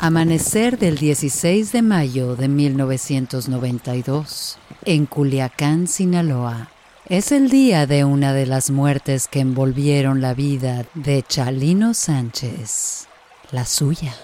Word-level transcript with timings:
Amanecer 0.00 0.78
del 0.78 0.98
16 0.98 1.72
de 1.72 1.82
mayo 1.82 2.34
de 2.34 2.48
1992, 2.48 4.58
en 4.86 5.06
Culiacán, 5.06 5.86
Sinaloa. 5.86 6.70
Es 7.06 7.30
el 7.30 7.50
día 7.50 7.86
de 7.86 8.04
una 8.04 8.32
de 8.32 8.46
las 8.46 8.70
muertes 8.70 9.28
que 9.28 9.40
envolvieron 9.40 10.20
la 10.20 10.34
vida 10.34 10.86
de 10.94 11.22
Chalino 11.22 11.94
Sánchez, 11.94 13.06
la 13.52 13.64
suya. 13.66 14.14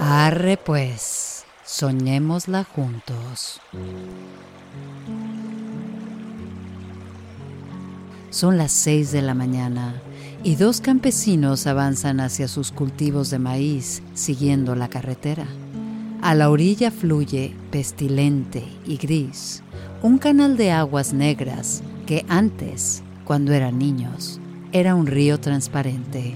Arre 0.00 0.56
pues, 0.56 1.27
soñémosla 1.68 2.64
juntos. 2.64 3.60
Son 8.30 8.56
las 8.56 8.72
seis 8.72 9.12
de 9.12 9.20
la 9.20 9.34
mañana 9.34 10.00
y 10.42 10.56
dos 10.56 10.80
campesinos 10.80 11.66
avanzan 11.66 12.20
hacia 12.20 12.48
sus 12.48 12.72
cultivos 12.72 13.28
de 13.28 13.38
maíz 13.38 14.02
siguiendo 14.14 14.74
la 14.76 14.88
carretera. 14.88 15.46
A 16.22 16.34
la 16.34 16.48
orilla 16.48 16.90
fluye, 16.90 17.54
pestilente 17.70 18.64
y 18.86 18.96
gris, 18.96 19.62
un 20.00 20.16
canal 20.16 20.56
de 20.56 20.72
aguas 20.72 21.12
negras 21.12 21.82
que 22.06 22.24
antes, 22.30 23.02
cuando 23.26 23.52
eran 23.52 23.78
niños, 23.78 24.40
era 24.72 24.94
un 24.94 25.06
río 25.06 25.38
transparente. 25.38 26.34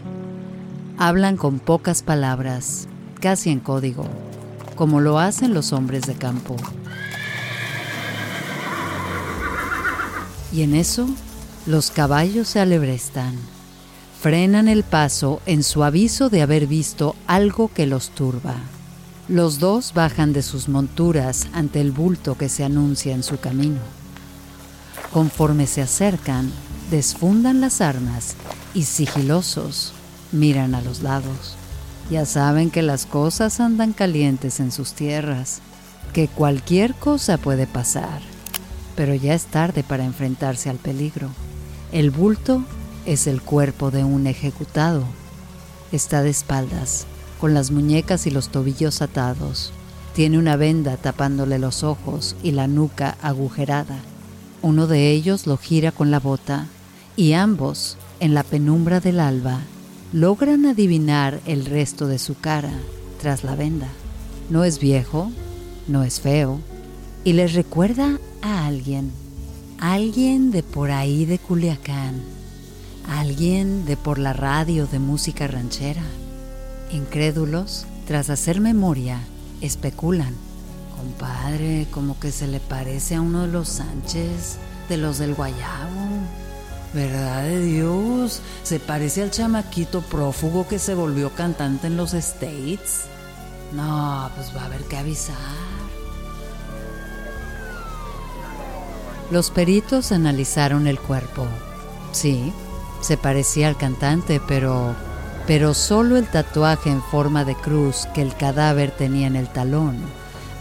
Hablan 0.98 1.38
con 1.38 1.58
pocas 1.58 2.02
palabras, 2.02 2.86
casi 3.18 3.48
en 3.48 3.60
código, 3.60 4.06
como 4.74 5.00
lo 5.00 5.18
hacen 5.18 5.54
los 5.54 5.72
hombres 5.72 6.02
de 6.02 6.14
campo. 6.14 6.56
Y 10.52 10.62
en 10.62 10.74
eso, 10.74 11.08
los 11.66 11.90
caballos 11.90 12.48
se 12.48 12.60
alebrestan 12.60 13.34
frenan 14.22 14.68
el 14.68 14.84
paso 14.84 15.42
en 15.46 15.64
su 15.64 15.82
aviso 15.82 16.28
de 16.28 16.42
haber 16.42 16.68
visto 16.68 17.16
algo 17.26 17.72
que 17.74 17.86
los 17.86 18.10
turba. 18.10 18.54
Los 19.26 19.58
dos 19.58 19.94
bajan 19.94 20.32
de 20.32 20.42
sus 20.42 20.68
monturas 20.68 21.48
ante 21.52 21.80
el 21.80 21.90
bulto 21.90 22.38
que 22.38 22.48
se 22.48 22.62
anuncia 22.62 23.16
en 23.16 23.24
su 23.24 23.40
camino. 23.40 23.80
Conforme 25.12 25.66
se 25.66 25.82
acercan, 25.82 26.52
desfundan 26.88 27.60
las 27.60 27.80
armas 27.80 28.36
y 28.74 28.84
sigilosos 28.84 29.92
miran 30.30 30.76
a 30.76 30.82
los 30.82 31.02
lados. 31.02 31.56
Ya 32.10 32.26
saben 32.26 32.70
que 32.70 32.82
las 32.82 33.06
cosas 33.06 33.60
andan 33.60 33.92
calientes 33.92 34.60
en 34.60 34.72
sus 34.72 34.92
tierras, 34.92 35.60
que 36.12 36.28
cualquier 36.28 36.94
cosa 36.94 37.38
puede 37.38 37.66
pasar, 37.66 38.20
pero 38.96 39.14
ya 39.14 39.34
es 39.34 39.46
tarde 39.46 39.82
para 39.82 40.04
enfrentarse 40.04 40.68
al 40.68 40.76
peligro. 40.76 41.30
El 41.90 42.10
bulto 42.10 42.62
es 43.06 43.26
el 43.26 43.40
cuerpo 43.40 43.90
de 43.90 44.04
un 44.04 44.26
ejecutado. 44.26 45.04
Está 45.90 46.22
de 46.22 46.30
espaldas, 46.30 47.06
con 47.40 47.54
las 47.54 47.70
muñecas 47.70 48.26
y 48.26 48.30
los 48.30 48.48
tobillos 48.48 49.02
atados. 49.02 49.72
Tiene 50.14 50.38
una 50.38 50.56
venda 50.56 50.96
tapándole 50.96 51.58
los 51.58 51.82
ojos 51.82 52.36
y 52.42 52.52
la 52.52 52.66
nuca 52.66 53.16
agujerada. 53.22 53.98
Uno 54.60 54.86
de 54.86 55.10
ellos 55.10 55.46
lo 55.46 55.56
gira 55.56 55.92
con 55.92 56.10
la 56.10 56.20
bota 56.20 56.66
y 57.16 57.32
ambos, 57.32 57.96
en 58.20 58.34
la 58.34 58.42
penumbra 58.42 59.00
del 59.00 59.20
alba, 59.20 59.60
logran 60.12 60.66
adivinar 60.66 61.40
el 61.46 61.66
resto 61.66 62.06
de 62.06 62.18
su 62.18 62.36
cara 62.38 62.72
tras 63.20 63.44
la 63.44 63.54
venda. 63.54 63.88
No 64.50 64.64
es 64.64 64.78
viejo, 64.78 65.30
no 65.88 66.02
es 66.02 66.20
feo, 66.20 66.60
y 67.24 67.32
les 67.34 67.54
recuerda 67.54 68.18
a 68.42 68.66
alguien, 68.66 69.10
alguien 69.78 70.50
de 70.50 70.62
por 70.62 70.90
ahí 70.90 71.24
de 71.24 71.38
Culiacán 71.38 72.42
alguien 73.08 73.84
de 73.84 73.96
por 73.96 74.18
la 74.18 74.32
radio 74.32 74.86
de 74.86 74.98
música 74.98 75.46
ranchera. 75.46 76.02
Incrédulos, 76.90 77.86
tras 78.06 78.30
hacer 78.30 78.60
memoria, 78.60 79.20
especulan. 79.60 80.34
Compadre, 80.96 81.86
como 81.90 82.18
que 82.20 82.30
se 82.30 82.46
le 82.46 82.60
parece 82.60 83.16
a 83.16 83.20
uno 83.20 83.42
de 83.42 83.48
los 83.48 83.68
Sánchez, 83.68 84.58
de 84.88 84.96
los 84.96 85.18
del 85.18 85.34
Guayabo. 85.34 86.08
¿Verdad 86.92 87.44
de 87.44 87.60
Dios? 87.60 88.40
Se 88.62 88.78
parece 88.78 89.22
al 89.22 89.30
chamaquito 89.30 90.02
prófugo 90.02 90.68
que 90.68 90.78
se 90.78 90.94
volvió 90.94 91.30
cantante 91.30 91.86
en 91.86 91.96
los 91.96 92.12
States. 92.12 93.02
No, 93.72 94.30
pues 94.36 94.54
va 94.54 94.62
a 94.62 94.66
haber 94.66 94.82
que 94.82 94.98
avisar. 94.98 95.36
Los 99.30 99.50
peritos 99.50 100.12
analizaron 100.12 100.86
el 100.86 101.00
cuerpo. 101.00 101.46
Sí, 102.12 102.52
se 103.00 103.16
parecía 103.16 103.68
al 103.68 103.76
cantante, 103.76 104.40
pero 104.46 104.94
pero 105.46 105.74
solo 105.74 106.16
el 106.18 106.28
tatuaje 106.28 106.90
en 106.90 107.02
forma 107.02 107.44
de 107.44 107.56
cruz 107.56 108.06
que 108.14 108.22
el 108.22 108.36
cadáver 108.36 108.92
tenía 108.92 109.26
en 109.26 109.34
el 109.34 109.48
talón 109.48 109.96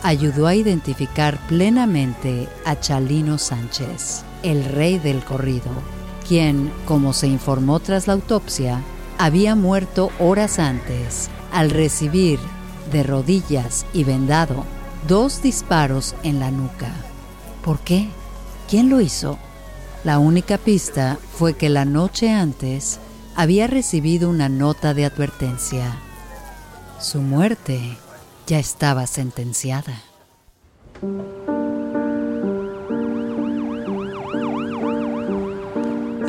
ayudó 0.03 0.47
a 0.47 0.55
identificar 0.55 1.37
plenamente 1.47 2.47
a 2.65 2.79
Chalino 2.79 3.37
Sánchez, 3.37 4.23
el 4.43 4.65
rey 4.65 4.97
del 4.97 5.23
corrido, 5.23 5.69
quien, 6.27 6.71
como 6.85 7.13
se 7.13 7.27
informó 7.27 7.79
tras 7.79 8.07
la 8.07 8.13
autopsia, 8.13 8.81
había 9.17 9.55
muerto 9.55 10.09
horas 10.19 10.59
antes 10.59 11.29
al 11.51 11.69
recibir, 11.69 12.39
de 12.91 13.03
rodillas 13.03 13.85
y 13.93 14.03
vendado, 14.03 14.65
dos 15.07 15.41
disparos 15.41 16.15
en 16.23 16.39
la 16.39 16.51
nuca. 16.51 16.91
¿Por 17.63 17.79
qué? 17.79 18.09
¿Quién 18.69 18.89
lo 18.89 19.01
hizo? 19.01 19.37
La 20.03 20.17
única 20.17 20.57
pista 20.57 21.17
fue 21.37 21.53
que 21.53 21.69
la 21.69 21.85
noche 21.85 22.31
antes 22.31 22.99
había 23.35 23.67
recibido 23.67 24.29
una 24.29 24.49
nota 24.49 24.93
de 24.93 25.05
advertencia. 25.05 25.95
Su 26.99 27.21
muerte 27.21 27.97
ya 28.47 28.59
estaba 28.59 29.07
sentenciada. 29.07 30.01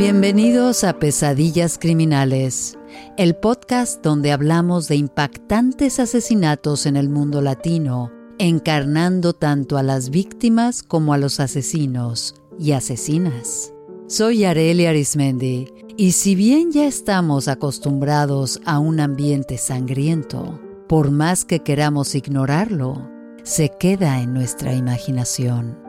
Bienvenidos 0.03 0.83
a 0.83 0.99
Pesadillas 0.99 1.79
Criminales, 1.79 2.77
el 3.17 3.37
podcast 3.37 4.03
donde 4.03 4.33
hablamos 4.33 4.89
de 4.89 4.97
impactantes 4.97 6.01
asesinatos 6.01 6.87
en 6.87 6.97
el 6.97 7.09
mundo 7.09 7.41
latino, 7.41 8.11
encarnando 8.41 9.33
tanto 9.33 9.79
a 9.79 9.85
las 9.85 10.11
víctimas 10.11 10.83
como 10.83 11.15
a 11.15 11.19
los 11.19 11.39
asesinos 11.39 12.35
y 12.59 12.73
asesinas. 12.73 13.73
Soy 14.09 14.45
Areli 14.45 14.87
Arismendi 14.87 15.73
y 15.97 16.11
si 16.11 16.35
bien 16.35 16.73
ya 16.73 16.85
estamos 16.85 17.47
acostumbrados 17.47 18.61
a 18.65 18.81
un 18.81 18.99
ambiente 18.99 19.57
sangriento, 19.57 20.61
por 20.89 21.13
más 21.13 21.45
que 21.45 21.61
queramos 21.61 22.17
ignorarlo, 22.17 23.09
se 23.45 23.71
queda 23.79 24.21
en 24.21 24.35
nuestra 24.35 24.75
imaginación. 24.75 25.82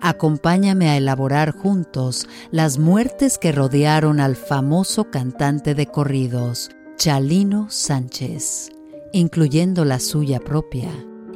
Acompáñame 0.00 0.88
a 0.88 0.96
elaborar 0.96 1.52
juntos 1.52 2.26
las 2.50 2.78
muertes 2.78 3.38
que 3.38 3.52
rodearon 3.52 4.18
al 4.20 4.34
famoso 4.36 5.10
cantante 5.10 5.74
de 5.74 5.86
corridos, 5.86 6.70
Chalino 6.96 7.68
Sánchez, 7.70 8.70
incluyendo 9.12 9.84
la 9.84 10.00
suya 10.00 10.40
propia, 10.40 10.90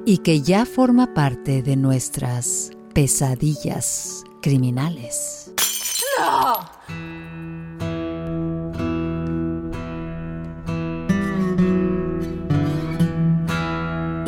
y 0.06 0.18
que 0.18 0.40
ya 0.40 0.64
forma 0.66 1.14
parte 1.14 1.62
de 1.62 1.76
nuestras 1.76 2.70
pesadillas 2.94 4.24
criminales. 4.40 5.52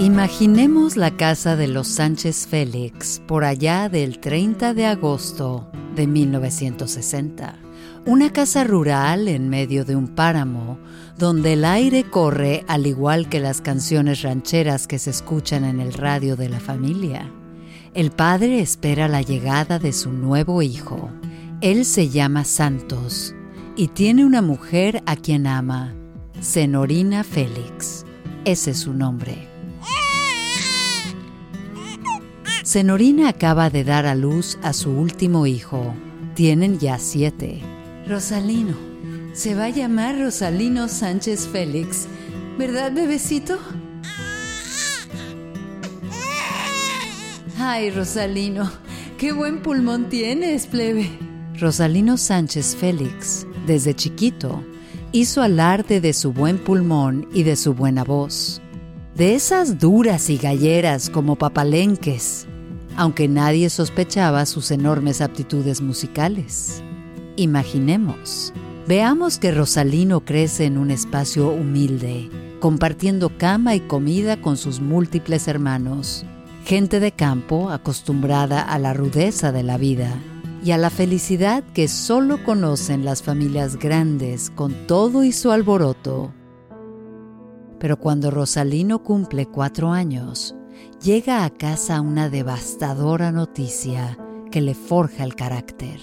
Imaginemos 0.07 0.97
la 0.97 1.17
casa 1.17 1.57
de 1.57 1.67
los 1.67 1.89
Sánchez 1.89 2.47
Félix 2.47 3.21
por 3.27 3.43
allá 3.43 3.89
del 3.89 4.21
30 4.21 4.73
de 4.73 4.87
agosto 4.87 5.69
de 5.97 6.07
1960. 6.07 7.57
Una 8.05 8.33
casa 8.33 8.63
rural 8.63 9.27
en 9.27 9.49
medio 9.49 9.85
de 9.85 9.97
un 9.97 10.07
páramo, 10.07 10.79
donde 11.19 11.55
el 11.55 11.65
aire 11.65 12.05
corre 12.05 12.65
al 12.69 12.87
igual 12.87 13.29
que 13.29 13.41
las 13.41 13.61
canciones 13.61 14.23
rancheras 14.23 14.87
que 14.87 15.01
se 15.01 15.11
escuchan 15.11 15.65
en 15.65 15.81
el 15.81 15.93
radio 15.93 16.37
de 16.37 16.51
la 16.51 16.61
familia. 16.61 17.29
El 17.93 18.13
padre 18.13 18.61
espera 18.61 19.09
la 19.09 19.23
llegada 19.23 19.81
de 19.81 19.93
su 19.93 20.13
nuevo 20.13 20.63
hijo. 20.63 21.11
Él 21.61 21.85
se 21.85 22.11
llama 22.11 22.45
Santos 22.45 23.35
y 23.75 23.89
tiene 23.89 24.25
una 24.25 24.41
mujer 24.41 25.03
a 25.07 25.17
quien 25.17 25.49
ama, 25.49 25.97
Senorina 26.41 27.25
Félix. 27.25 28.07
Ese 28.45 28.71
es 28.71 28.79
su 28.79 28.95
nombre. 28.95 29.56
Senorina 32.77 33.31
acaba 33.31 33.71
de 33.71 33.85
dar 33.85 34.05
a 34.05 34.15
luz 34.15 34.59
a 34.63 34.75
su 34.75 34.91
último 34.91 35.47
hijo. 35.47 35.95
Tienen 36.35 36.79
ya 36.79 36.99
siete. 36.99 37.63
Rosalino. 38.07 38.77
Se 39.33 39.55
va 39.55 39.65
a 39.65 39.71
llamar 39.71 40.21
Rosalino 40.21 40.87
Sánchez 40.87 41.49
Félix. 41.51 42.07
¿Verdad, 42.59 42.93
bebecito? 42.93 43.59
Ay, 47.59 47.89
Rosalino, 47.89 48.71
qué 49.17 49.33
buen 49.33 49.63
pulmón 49.63 50.11
tienes, 50.11 50.67
plebe. 50.67 51.09
Rosalino 51.59 52.19
Sánchez 52.19 52.77
Félix, 52.77 53.47
desde 53.67 53.95
chiquito, 53.95 54.63
hizo 55.13 55.41
alarde 55.41 56.03
de 56.03 56.13
su 56.13 56.31
buen 56.31 56.59
pulmón 56.59 57.27
y 57.33 57.43
de 57.45 57.57
su 57.57 57.73
buena 57.73 58.05
voz. 58.05 58.61
De 59.15 59.35
esas 59.35 59.79
duras 59.79 60.29
y 60.29 60.37
galleras 60.37 61.09
como 61.09 61.37
papalenques, 61.37 62.47
aunque 62.97 63.29
nadie 63.29 63.71
sospechaba 63.71 64.47
sus 64.47 64.71
enormes 64.71 65.21
aptitudes 65.21 65.81
musicales. 65.81 66.83
Imaginemos, 67.37 68.53
veamos 68.87 69.39
que 69.39 69.53
Rosalino 69.53 70.25
crece 70.25 70.65
en 70.65 70.79
un 70.79 70.91
espacio 70.91 71.51
humilde, 71.51 72.31
compartiendo 72.61 73.37
cama 73.37 73.75
y 73.75 73.81
comida 73.81 74.41
con 74.41 74.57
sus 74.57 74.81
múltiples 74.81 75.47
hermanos, 75.47 76.25
gente 76.65 76.99
de 76.99 77.13
campo 77.13 77.71
acostumbrada 77.71 78.63
a 78.63 78.79
la 78.79 78.95
rudeza 78.95 79.53
de 79.53 79.63
la 79.63 79.77
vida 79.77 80.11
y 80.65 80.73
a 80.73 80.79
la 80.79 80.91
felicidad 80.91 81.63
que 81.75 81.87
solo 81.87 82.43
conocen 82.43 83.05
las 83.05 83.23
familias 83.23 83.77
grandes 83.77 84.51
con 84.51 84.75
todo 84.87 85.23
y 85.23 85.33
su 85.33 85.53
alboroto. 85.53 86.33
Pero 87.79 87.99
cuando 87.99 88.31
Rosalino 88.31 89.03
cumple 89.03 89.47
cuatro 89.47 89.93
años, 89.93 90.57
llega 91.03 91.45
a 91.45 91.51
casa 91.51 92.01
una 92.01 92.29
devastadora 92.29 93.33
noticia 93.33 94.19
que 94.51 94.61
le 94.61 94.75
forja 94.75 95.25
el 95.25 95.35
carácter. 95.35 96.01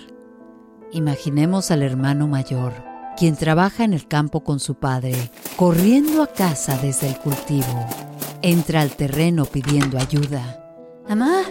Imaginemos 0.91 1.71
al 1.71 1.81
hermano 1.81 2.27
mayor, 2.27 2.73
quien 3.17 3.35
trabaja 3.35 3.83
en 3.83 3.93
el 3.93 4.07
campo 4.07 4.43
con 4.43 4.59
su 4.59 4.75
padre, 4.75 5.31
corriendo 5.55 6.21
a 6.21 6.27
casa 6.27 6.77
desde 6.77 7.09
el 7.09 7.17
cultivo. 7.17 7.87
Entra 8.41 8.81
al 8.81 8.95
terreno 8.95 9.45
pidiendo 9.45 9.97
ayuda. 9.97 10.59
Mamá, 11.07 11.43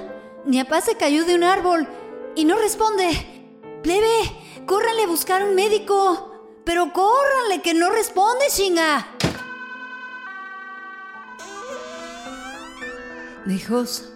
mi 0.44 0.62
papá 0.62 0.80
se 0.80 0.96
cayó 0.96 1.24
de 1.24 1.34
un 1.34 1.44
árbol 1.44 1.88
y 2.36 2.44
no 2.44 2.56
responde. 2.56 3.10
Plebe, 3.82 4.32
córranle 4.66 5.04
a 5.04 5.08
buscar 5.08 5.42
un 5.44 5.54
médico. 5.54 6.28
Pero 6.64 6.92
córranle 6.92 7.60
que 7.62 7.74
no 7.74 7.90
responde, 7.90 8.44
chinga. 8.50 9.11
Hijos, 13.48 14.12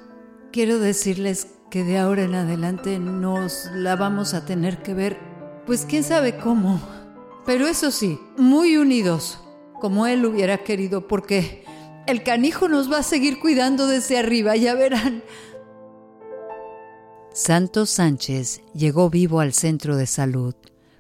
quiero 0.53 0.79
decirles 0.79 1.49
que 1.69 1.83
de 1.83 1.99
ahora 1.99 2.23
en 2.23 2.37
adelante 2.37 3.01
nos 3.01 3.69
la 3.75 3.97
vamos 3.97 4.35
a 4.35 4.45
tener 4.45 4.83
que 4.83 4.95
ver, 4.95 5.19
pues 5.67 5.85
quién 5.85 6.05
sabe 6.05 6.37
cómo. 6.37 6.81
Pero 7.45 7.67
eso 7.67 7.91
sí, 7.91 8.21
muy 8.37 8.77
unidos, 8.77 9.41
como 9.81 10.07
él 10.07 10.25
hubiera 10.25 10.59
querido, 10.59 11.09
porque 11.09 11.65
el 12.07 12.23
canijo 12.23 12.69
nos 12.69 12.91
va 12.91 12.99
a 12.99 13.03
seguir 13.03 13.41
cuidando 13.41 13.89
desde 13.89 14.17
arriba, 14.17 14.55
ya 14.55 14.75
verán. 14.75 15.25
Santos 17.33 17.91
Sánchez 17.91 18.63
llegó 18.75 19.11
vivo 19.11 19.41
al 19.41 19.53
centro 19.53 19.97
de 19.97 20.07
salud, 20.07 20.55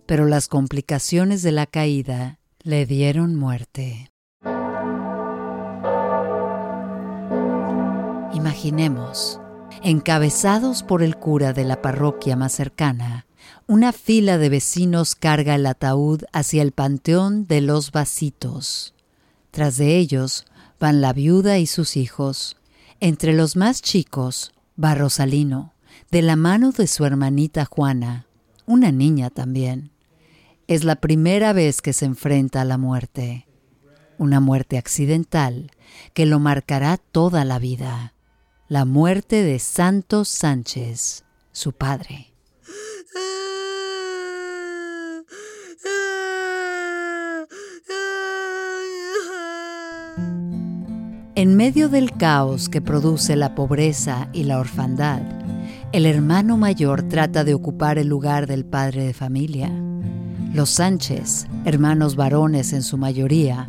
pero 0.04 0.26
las 0.26 0.48
complicaciones 0.48 1.42
de 1.42 1.52
la 1.52 1.66
caída 1.66 2.40
le 2.62 2.86
dieron 2.86 3.36
muerte. 3.36 4.10
Imaginemos 8.46 9.40
Encabezados 9.82 10.84
por 10.84 11.02
el 11.02 11.16
cura 11.16 11.52
de 11.52 11.64
la 11.64 11.82
parroquia 11.82 12.36
más 12.36 12.52
cercana, 12.52 13.26
una 13.66 13.92
fila 13.92 14.38
de 14.38 14.48
vecinos 14.48 15.16
carga 15.16 15.56
el 15.56 15.66
ataúd 15.66 16.22
hacia 16.32 16.62
el 16.62 16.70
panteón 16.70 17.48
de 17.48 17.60
los 17.60 17.90
vasitos. 17.90 18.94
Tras 19.50 19.78
de 19.78 19.96
ellos 19.96 20.44
van 20.78 21.00
la 21.00 21.12
viuda 21.12 21.58
y 21.58 21.66
sus 21.66 21.96
hijos. 21.96 22.56
Entre 23.00 23.32
los 23.32 23.56
más 23.56 23.82
chicos 23.82 24.52
va 24.82 24.94
Rosalino, 24.94 25.72
de 26.12 26.22
la 26.22 26.36
mano 26.36 26.70
de 26.70 26.86
su 26.86 27.04
hermanita 27.04 27.64
Juana, 27.64 28.26
una 28.64 28.92
niña 28.92 29.28
también. 29.28 29.90
Es 30.68 30.84
la 30.84 30.94
primera 30.94 31.52
vez 31.52 31.82
que 31.82 31.92
se 31.92 32.04
enfrenta 32.04 32.60
a 32.60 32.64
la 32.64 32.78
muerte, 32.78 33.48
una 34.18 34.38
muerte 34.38 34.78
accidental 34.78 35.72
que 36.14 36.26
lo 36.26 36.38
marcará 36.38 36.96
toda 36.96 37.44
la 37.44 37.58
vida 37.58 38.12
la 38.68 38.84
muerte 38.84 39.44
de 39.44 39.60
Santos 39.60 40.28
Sánchez, 40.28 41.24
su 41.52 41.72
padre. 41.72 42.32
En 51.36 51.54
medio 51.54 51.88
del 51.88 52.10
caos 52.10 52.68
que 52.68 52.80
produce 52.80 53.36
la 53.36 53.54
pobreza 53.54 54.28
y 54.32 54.42
la 54.42 54.58
orfandad, 54.58 55.22
el 55.92 56.04
hermano 56.04 56.56
mayor 56.56 57.04
trata 57.04 57.44
de 57.44 57.54
ocupar 57.54 57.98
el 57.98 58.08
lugar 58.08 58.48
del 58.48 58.64
padre 58.64 59.04
de 59.04 59.14
familia. 59.14 59.70
Los 60.52 60.70
Sánchez, 60.70 61.46
hermanos 61.64 62.16
varones 62.16 62.72
en 62.72 62.82
su 62.82 62.98
mayoría, 62.98 63.68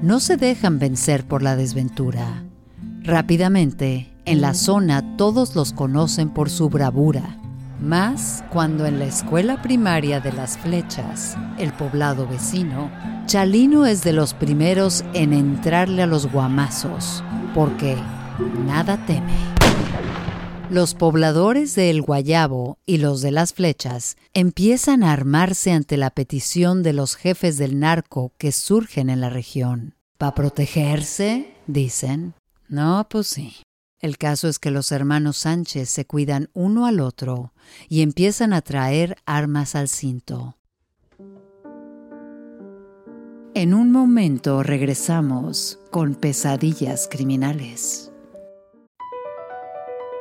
no 0.00 0.20
se 0.20 0.38
dejan 0.38 0.78
vencer 0.78 1.28
por 1.28 1.42
la 1.42 1.54
desventura. 1.54 2.44
Rápidamente, 3.02 4.17
en 4.28 4.42
la 4.42 4.52
zona 4.52 5.16
todos 5.16 5.56
los 5.56 5.72
conocen 5.72 6.28
por 6.28 6.50
su 6.50 6.68
bravura, 6.68 7.38
más 7.80 8.44
cuando 8.50 8.84
en 8.84 8.98
la 8.98 9.06
escuela 9.06 9.62
primaria 9.62 10.20
de 10.20 10.32
las 10.32 10.58
flechas, 10.58 11.34
el 11.58 11.72
poblado 11.72 12.26
vecino, 12.28 12.90
Chalino 13.24 13.86
es 13.86 14.04
de 14.04 14.12
los 14.12 14.34
primeros 14.34 15.02
en 15.14 15.32
entrarle 15.32 16.02
a 16.02 16.06
los 16.06 16.30
guamazos, 16.30 17.24
porque 17.54 17.96
nada 18.66 18.98
teme. 19.06 19.32
Los 20.68 20.94
pobladores 20.94 21.74
de 21.74 21.88
El 21.88 22.02
Guayabo 22.02 22.76
y 22.84 22.98
los 22.98 23.22
de 23.22 23.30
las 23.30 23.54
flechas 23.54 24.18
empiezan 24.34 25.02
a 25.02 25.12
armarse 25.12 25.72
ante 25.72 25.96
la 25.96 26.10
petición 26.10 26.82
de 26.82 26.92
los 26.92 27.16
jefes 27.16 27.56
del 27.56 27.78
narco 27.78 28.34
que 28.36 28.52
surgen 28.52 29.08
en 29.08 29.22
la 29.22 29.30
región. 29.30 29.94
¿Para 30.18 30.34
protegerse? 30.34 31.54
dicen. 31.66 32.34
No, 32.68 33.06
pues 33.08 33.28
sí. 33.28 33.62
El 34.00 34.16
caso 34.16 34.48
es 34.48 34.58
que 34.58 34.70
los 34.70 34.92
hermanos 34.92 35.38
Sánchez 35.38 35.90
se 35.90 36.06
cuidan 36.06 36.50
uno 36.54 36.86
al 36.86 37.00
otro 37.00 37.52
y 37.88 38.02
empiezan 38.02 38.52
a 38.52 38.62
traer 38.62 39.16
armas 39.26 39.74
al 39.74 39.88
cinto. 39.88 40.56
En 43.54 43.74
un 43.74 43.90
momento 43.90 44.62
regresamos 44.62 45.80
con 45.90 46.14
pesadillas 46.14 47.08
criminales. 47.10 48.12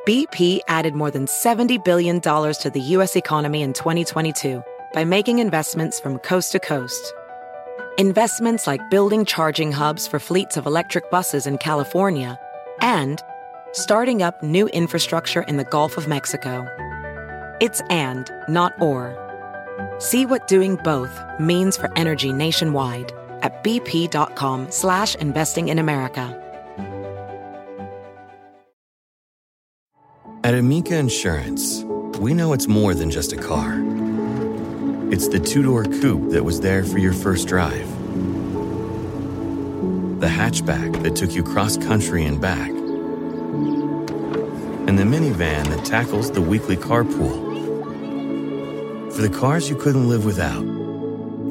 BP 0.07 0.61
added 0.67 0.95
more 0.95 1.11
than 1.11 1.27
$70 1.27 1.83
billion 1.83 2.19
to 2.21 2.71
the 2.73 2.81
U.S. 2.95 3.15
economy 3.15 3.61
in 3.61 3.73
2022 3.73 4.63
by 4.93 5.05
making 5.05 5.37
investments 5.37 5.99
from 5.99 6.17
coast 6.19 6.53
to 6.53 6.59
coast. 6.59 7.13
Investments 7.99 8.65
like 8.65 8.89
building 8.89 9.25
charging 9.25 9.71
hubs 9.71 10.07
for 10.07 10.17
fleets 10.17 10.57
of 10.57 10.65
electric 10.65 11.11
buses 11.11 11.45
in 11.45 11.57
California 11.57 12.39
and 12.81 13.21
starting 13.73 14.21
up 14.21 14.41
new 14.43 14.67
infrastructure 14.67 15.41
in 15.41 15.57
the 15.57 15.63
Gulf 15.63 15.97
of 15.97 16.07
Mexico. 16.07 16.67
It's 17.61 17.81
and, 17.89 18.31
not 18.47 18.79
or. 18.81 19.15
See 19.99 20.25
what 20.25 20.47
doing 20.47 20.75
both 20.77 21.19
means 21.39 21.77
for 21.77 21.91
energy 21.95 22.31
nationwide 22.33 23.11
at 23.41 23.63
bp.com 23.63 24.71
slash 24.71 25.15
investing 25.15 25.69
in 25.69 25.79
America. 25.79 26.43
At 30.43 30.53
Amica 30.53 30.95
Insurance, 30.95 31.83
we 32.19 32.33
know 32.33 32.53
it's 32.53 32.67
more 32.67 32.93
than 32.93 33.11
just 33.11 33.33
a 33.33 33.37
car. 33.37 33.83
It's 35.11 35.27
the 35.27 35.39
two 35.39 35.63
door 35.63 35.83
coupe 35.83 36.31
that 36.31 36.43
was 36.43 36.61
there 36.61 36.83
for 36.83 36.99
your 36.99 37.13
first 37.13 37.47
drive, 37.47 37.87
the 40.19 40.27
hatchback 40.27 41.03
that 41.03 41.15
took 41.15 41.33
you 41.33 41.43
cross 41.43 41.75
country 41.77 42.25
and 42.25 42.39
back, 42.39 42.71
and 44.87 44.97
the 44.97 45.03
minivan 45.03 45.67
that 45.67 45.83
tackles 45.85 46.31
the 46.31 46.41
weekly 46.41 46.77
carpool. 46.77 47.45
For 49.13 49.21
the 49.21 49.29
cars 49.29 49.69
you 49.69 49.75
couldn't 49.75 50.07
live 50.07 50.25
without, 50.25 50.63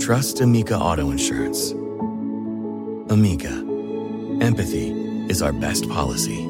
trust 0.01 0.41
Amica 0.41 0.77
Auto 0.77 1.11
Insurance. 1.11 1.73
Amica, 3.11 3.53
empathy 4.41 4.91
is 5.29 5.43
our 5.43 5.53
best 5.53 5.89
policy. 5.89 6.47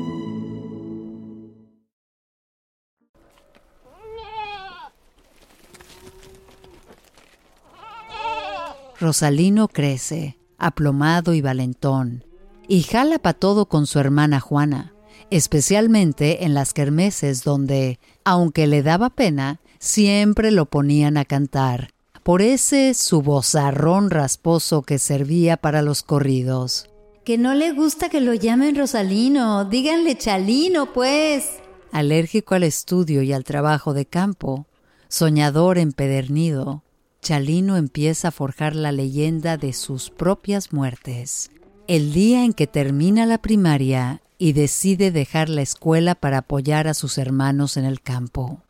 Rosalino 8.99 9.69
crece, 9.69 10.38
aplomado 10.59 11.35
y 11.35 11.43
valentón, 11.43 12.25
y 12.66 12.83
jala 12.83 13.19
pa' 13.19 13.35
todo 13.35 13.66
con 13.66 13.87
su 13.87 13.99
hermana 13.99 14.40
Juana, 14.40 14.96
especialmente 15.31 16.45
en 16.45 16.55
las 16.55 16.73
kermeses 16.73 17.43
donde, 17.45 17.99
aunque 18.25 18.67
le 18.67 18.83
daba 18.83 19.11
pena, 19.11 19.61
siempre 19.79 20.51
lo 20.51 20.67
ponían 20.67 21.17
a 21.17 21.25
cantar, 21.25 21.91
por 22.23 22.43
ese 22.43 22.95
su 22.95 23.23
vozarrón 23.23 24.11
rasposo 24.11 24.83
que 24.83 24.99
servía 24.99 25.57
para 25.57 25.83
los 25.83 26.03
corridos. 26.03 26.91
Que 27.25 27.39
no 27.39 27.55
le 27.55 27.73
gusta 27.73 28.09
que 28.09 28.21
lo 28.21 28.35
llamen 28.35 28.77
Rosalino, 28.77 29.65
díganle 29.65 30.17
Chalino, 30.17 30.93
pues. 30.93 31.59
Alérgico 31.93 32.55
al 32.55 32.63
estudio 32.63 33.23
y 33.23 33.33
al 33.33 33.45
trabajo 33.45 33.95
de 33.95 34.07
campo, 34.07 34.67
soñador 35.09 35.79
empedernido, 35.79 36.83
Chalino 37.23 37.77
empieza 37.77 38.29
a 38.29 38.31
forjar 38.31 38.77
la 38.77 38.93
leyenda 38.93 39.57
de 39.57 39.73
sus 39.73 40.11
propias 40.11 40.73
muertes. 40.73 41.51
El 41.89 42.13
día 42.13 42.45
en 42.45 42.53
que 42.53 42.67
termina 42.67 43.27
la 43.27 43.39
primaria 43.39 44.21
y 44.38 44.52
decide 44.52 45.11
dejar 45.11 45.49
la 45.49 45.62
escuela 45.62 46.14
para 46.14 46.38
apoyar 46.38 46.88
a 46.88 46.95
sus 46.95 47.19
hermanos 47.19 47.76
en 47.76 47.85
el 47.85 48.00
campo. 48.00 48.62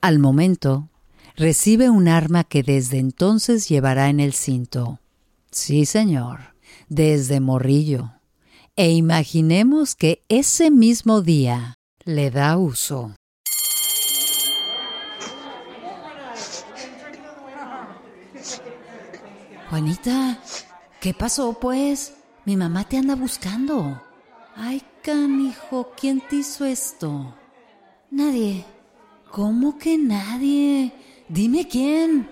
Al 0.00 0.18
momento, 0.18 0.88
recibe 1.36 1.90
un 1.90 2.08
arma 2.08 2.44
que 2.44 2.62
desde 2.62 2.98
entonces 2.98 3.68
llevará 3.68 4.08
en 4.08 4.20
el 4.20 4.32
cinto. 4.32 5.00
Sí, 5.50 5.86
señor, 5.86 6.54
desde 6.88 7.40
morrillo. 7.40 8.12
E 8.76 8.92
imaginemos 8.92 9.94
que 9.96 10.22
ese 10.28 10.70
mismo 10.70 11.20
día 11.22 11.74
le 12.04 12.30
da 12.30 12.56
uso. 12.56 13.14
Juanita, 19.68 20.40
¿qué 21.00 21.12
pasó, 21.12 21.58
pues? 21.60 22.14
Mi 22.46 22.56
mamá 22.56 22.88
te 22.88 22.96
anda 22.96 23.14
buscando. 23.14 24.00
Ay, 24.60 24.82
canijo, 25.04 25.92
¿quién 25.96 26.20
te 26.20 26.36
hizo 26.36 26.64
esto? 26.64 27.32
Nadie. 28.10 28.64
¿Cómo 29.30 29.78
que 29.78 29.96
nadie? 29.96 30.92
Dime 31.28 31.68
quién. 31.68 32.28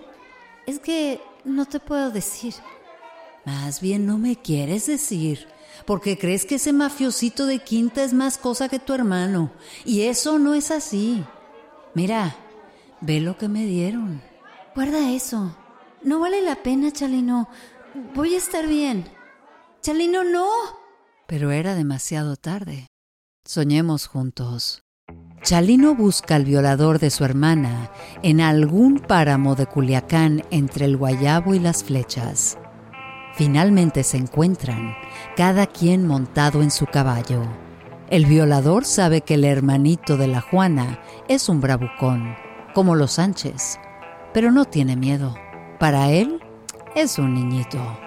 Es 0.67 0.81
que 0.81 1.21
no 1.45 1.67
te 1.67 1.79
puedo 1.79 2.11
decir. 2.11 2.53
Más 3.45 3.81
bien 3.81 4.07
no 4.07 4.19
me 4.19 4.35
quieres 4.35 4.87
decir, 4.87 5.47
porque 5.85 6.19
crees 6.19 6.45
que 6.45 6.57
ese 6.57 6.73
mafiosito 6.73 7.47
de 7.47 7.61
quinta 7.61 8.03
es 8.03 8.13
más 8.13 8.39
cosa 8.39 8.69
que 8.69 8.81
tu 8.81 8.93
hermano. 8.93 9.53
Y 9.85 10.03
eso 10.03 10.41
no 10.41 10.55
es 10.55 10.73
así. 10.73 11.23
Mira, 11.95 12.35
ve 13.03 13.21
lo 13.21 13.39
que 13.39 13.47
me 13.47 13.67
dieron. 13.67 14.21
Guarda 14.75 15.13
eso. 15.13 15.57
No 16.03 16.19
vale 16.19 16.43
la 16.43 16.57
pena, 16.57 16.91
Chalino. 16.91 17.49
Voy 18.17 18.35
a 18.35 18.39
estar 18.39 18.67
bien. 18.67 19.09
Chalino, 19.81 20.25
no. 20.25 20.49
Pero 21.27 21.51
era 21.51 21.75
demasiado 21.75 22.37
tarde. 22.37 22.87
Soñemos 23.45 24.07
juntos. 24.07 24.83
Chalino 25.43 25.95
busca 25.95 26.37
al 26.37 26.45
violador 26.45 26.99
de 26.99 27.11
su 27.11 27.25
hermana 27.25 27.91
en 28.23 28.41
algún 28.41 29.01
páramo 29.01 29.55
de 29.55 29.67
Culiacán 29.67 30.43
entre 30.51 30.85
el 30.85 30.97
guayabo 30.97 31.55
y 31.55 31.59
las 31.59 31.85
flechas. 31.85 32.59
Finalmente 33.35 34.03
se 34.03 34.17
encuentran, 34.17 34.95
cada 35.37 35.67
quien 35.67 36.07
montado 36.07 36.63
en 36.63 36.71
su 36.71 36.87
caballo. 36.87 37.43
El 38.09 38.27
violador 38.27 38.85
sabe 38.85 39.21
que 39.21 39.35
el 39.35 39.45
hermanito 39.45 40.17
de 40.17 40.29
la 40.29 40.41
Juana 40.41 41.01
es 41.29 41.49
un 41.49 41.61
bravucón, 41.61 42.35
como 42.73 42.95
los 42.95 43.13
Sánchez, 43.13 43.79
pero 44.33 44.51
no 44.53 44.65
tiene 44.65 44.97
miedo. 44.97 45.35
Para 45.79 46.11
él 46.11 46.41
es 46.95 47.19
un 47.19 47.35
niñito. 47.35 48.06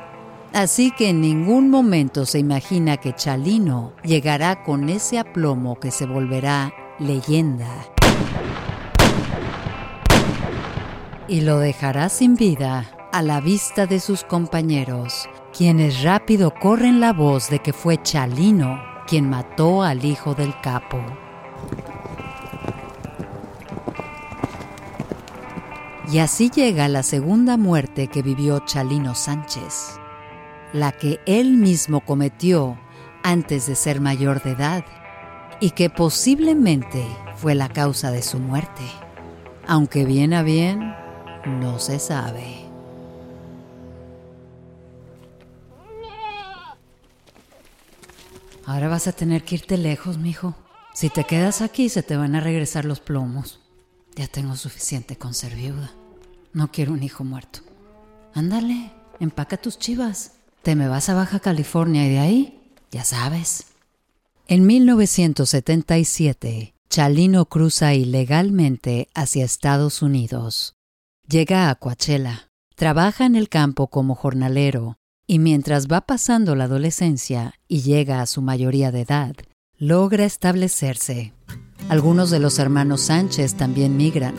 Así 0.53 0.91
que 0.91 1.09
en 1.09 1.21
ningún 1.21 1.69
momento 1.69 2.25
se 2.25 2.39
imagina 2.39 2.97
que 2.97 3.13
Chalino 3.13 3.93
llegará 4.03 4.63
con 4.63 4.89
ese 4.89 5.19
aplomo 5.19 5.79
que 5.79 5.91
se 5.91 6.05
volverá 6.05 6.73
leyenda. 6.97 7.69
Y 11.27 11.41
lo 11.41 11.59
dejará 11.59 12.09
sin 12.09 12.35
vida 12.35 12.89
a 13.11 13.21
la 13.21 13.41
vista 13.41 13.85
de 13.85 13.99
sus 13.99 14.23
compañeros, 14.23 15.29
quienes 15.55 16.01
rápido 16.01 16.53
corren 16.53 16.99
la 16.99 17.13
voz 17.13 17.49
de 17.49 17.59
que 17.59 17.73
fue 17.73 18.01
Chalino 18.01 18.89
quien 19.09 19.27
mató 19.27 19.81
al 19.81 20.05
hijo 20.05 20.35
del 20.35 20.53
capo. 20.61 21.03
Y 26.11 26.19
así 26.19 26.51
llega 26.51 26.87
la 26.87 27.01
segunda 27.01 27.57
muerte 27.57 28.07
que 28.07 28.21
vivió 28.21 28.59
Chalino 28.59 29.15
Sánchez, 29.15 29.99
la 30.73 30.91
que 30.91 31.19
él 31.25 31.53
mismo 31.53 32.01
cometió 32.01 32.79
antes 33.23 33.67
de 33.67 33.75
ser 33.75 34.01
mayor 34.01 34.41
de 34.43 34.51
edad 34.51 34.85
y 35.59 35.71
que 35.71 35.89
posiblemente 35.89 37.05
fue 37.35 37.55
la 37.55 37.69
causa 37.69 38.11
de 38.11 38.21
su 38.21 38.39
muerte, 38.39 38.83
aunque 39.67 40.05
bien 40.05 40.33
a 40.33 40.43
bien 40.43 40.93
no 41.45 41.79
se 41.79 41.99
sabe. 41.99 42.65
Ahora 48.65 48.87
vas 48.87 49.07
a 49.07 49.13
tener 49.13 49.43
que 49.43 49.55
irte 49.55 49.77
lejos, 49.77 50.19
mijo. 50.19 50.53
Si 50.93 51.09
te 51.09 51.23
quedas 51.23 51.61
aquí, 51.61 51.89
se 51.89 52.03
te 52.03 52.15
van 52.17 52.35
a 52.35 52.39
regresar 52.39 52.85
los 52.85 52.99
plomos. 52.99 53.59
Ya 54.15 54.27
tengo 54.27 54.55
suficiente 54.55 55.17
con 55.17 55.33
ser 55.33 55.55
viuda. 55.55 55.91
No 56.53 56.71
quiero 56.71 56.93
un 56.93 57.01
hijo 57.01 57.23
muerto. 57.23 57.61
Ándale, 58.35 58.91
empaca 59.19 59.57
tus 59.57 59.79
chivas. 59.79 60.38
Te 60.63 60.75
me 60.75 60.87
vas 60.87 61.09
a 61.09 61.13
Baja 61.13 61.39
California 61.39 62.05
y 62.05 62.09
de 62.09 62.19
ahí, 62.19 62.59
ya 62.91 63.03
sabes. 63.03 63.65
En 64.47 64.65
1977, 64.65 66.73
Chalino 66.89 67.45
cruza 67.45 67.93
ilegalmente 67.93 69.07
hacia 69.13 69.45
Estados 69.45 70.01
Unidos. 70.01 70.75
Llega 71.27 71.69
a 71.69 71.75
Coachella, 71.75 72.49
trabaja 72.75 73.25
en 73.25 73.35
el 73.35 73.47
campo 73.47 73.87
como 73.87 74.15
jornalero 74.15 74.97
y 75.27 75.39
mientras 75.39 75.87
va 75.87 76.01
pasando 76.01 76.55
la 76.55 76.63
adolescencia 76.63 77.53
y 77.67 77.81
llega 77.81 78.21
a 78.21 78.25
su 78.25 78.41
mayoría 78.41 78.91
de 78.91 79.01
edad, 79.01 79.35
logra 79.77 80.25
establecerse. 80.25 81.33
Algunos 81.87 82.31
de 82.31 82.39
los 82.39 82.59
hermanos 82.59 83.01
Sánchez 83.01 83.55
también 83.55 83.95
migran. 83.95 84.33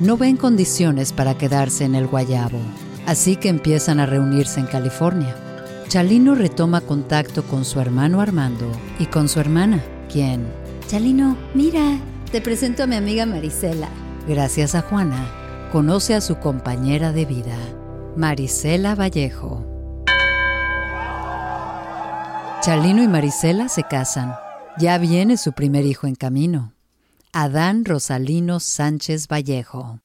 No 0.00 0.16
ven 0.16 0.36
condiciones 0.36 1.12
para 1.12 1.36
quedarse 1.36 1.84
en 1.84 1.96
el 1.96 2.06
Guayabo, 2.06 2.60
así 3.06 3.36
que 3.36 3.48
empiezan 3.48 3.98
a 3.98 4.06
reunirse 4.06 4.60
en 4.60 4.66
California. 4.66 5.45
Chalino 5.88 6.34
retoma 6.34 6.80
contacto 6.80 7.44
con 7.44 7.64
su 7.64 7.78
hermano 7.78 8.20
Armando 8.20 8.70
y 8.98 9.06
con 9.06 9.28
su 9.28 9.38
hermana, 9.38 9.84
quien, 10.10 10.44
Chalino, 10.88 11.36
mira, 11.54 12.00
te 12.32 12.40
presento 12.40 12.82
a 12.82 12.86
mi 12.88 12.96
amiga 12.96 13.24
Marisela. 13.24 13.88
gracias 14.26 14.74
a 14.74 14.82
Juana, 14.82 15.68
conoce 15.70 16.14
a 16.14 16.20
su 16.20 16.38
compañera 16.40 17.12
de 17.12 17.24
vida, 17.24 17.56
Marisela 18.16 18.96
Vallejo. 18.96 19.64
Chalino 22.62 23.04
y 23.04 23.08
Marisela 23.08 23.68
se 23.68 23.84
casan. 23.84 24.34
Ya 24.78 24.98
viene 24.98 25.36
su 25.36 25.52
primer 25.52 25.86
hijo 25.86 26.08
en 26.08 26.16
camino, 26.16 26.72
Adán 27.32 27.84
Rosalino 27.84 28.58
Sánchez 28.58 29.28
Vallejo. 29.28 30.00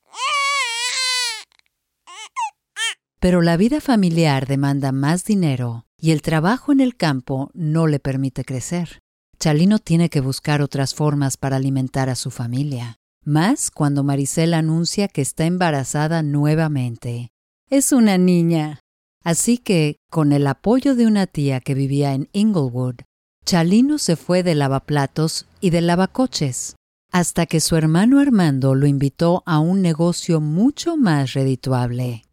Pero 3.21 3.43
la 3.43 3.55
vida 3.55 3.81
familiar 3.81 4.47
demanda 4.47 4.91
más 4.91 5.25
dinero 5.25 5.85
y 5.95 6.09
el 6.09 6.23
trabajo 6.23 6.71
en 6.71 6.79
el 6.79 6.97
campo 6.97 7.51
no 7.53 7.85
le 7.85 7.99
permite 7.99 8.43
crecer. 8.43 8.99
Chalino 9.39 9.77
tiene 9.77 10.09
que 10.09 10.21
buscar 10.21 10.63
otras 10.63 10.95
formas 10.95 11.37
para 11.37 11.57
alimentar 11.57 12.09
a 12.09 12.15
su 12.15 12.31
familia, 12.31 12.95
más 13.23 13.69
cuando 13.69 14.03
Marisela 14.03 14.57
anuncia 14.57 15.07
que 15.07 15.21
está 15.21 15.45
embarazada 15.45 16.23
nuevamente. 16.23 17.29
Es 17.69 17.91
una 17.91 18.17
niña. 18.17 18.79
Así 19.23 19.59
que, 19.59 19.97
con 20.09 20.31
el 20.31 20.47
apoyo 20.47 20.95
de 20.95 21.05
una 21.05 21.27
tía 21.27 21.59
que 21.59 21.75
vivía 21.75 22.15
en 22.15 22.27
Inglewood, 22.33 23.01
Chalino 23.45 23.99
se 23.99 24.15
fue 24.15 24.41
de 24.41 24.55
lavaplatos 24.55 25.45
y 25.59 25.69
de 25.69 25.81
lavacoches, 25.81 26.75
hasta 27.11 27.45
que 27.45 27.59
su 27.59 27.75
hermano 27.75 28.19
Armando 28.19 28.73
lo 28.73 28.87
invitó 28.87 29.43
a 29.45 29.59
un 29.59 29.83
negocio 29.83 30.41
mucho 30.41 30.97
más 30.97 31.33
redituable. 31.33 32.23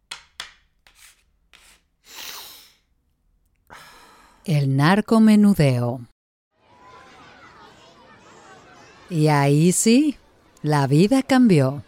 El 4.49 4.77
narcomenudeo. 4.77 6.07
Y 9.07 9.27
ahí 9.27 9.71
sí, 9.71 10.15
la 10.63 10.87
vida 10.87 11.21
cambió. 11.21 11.83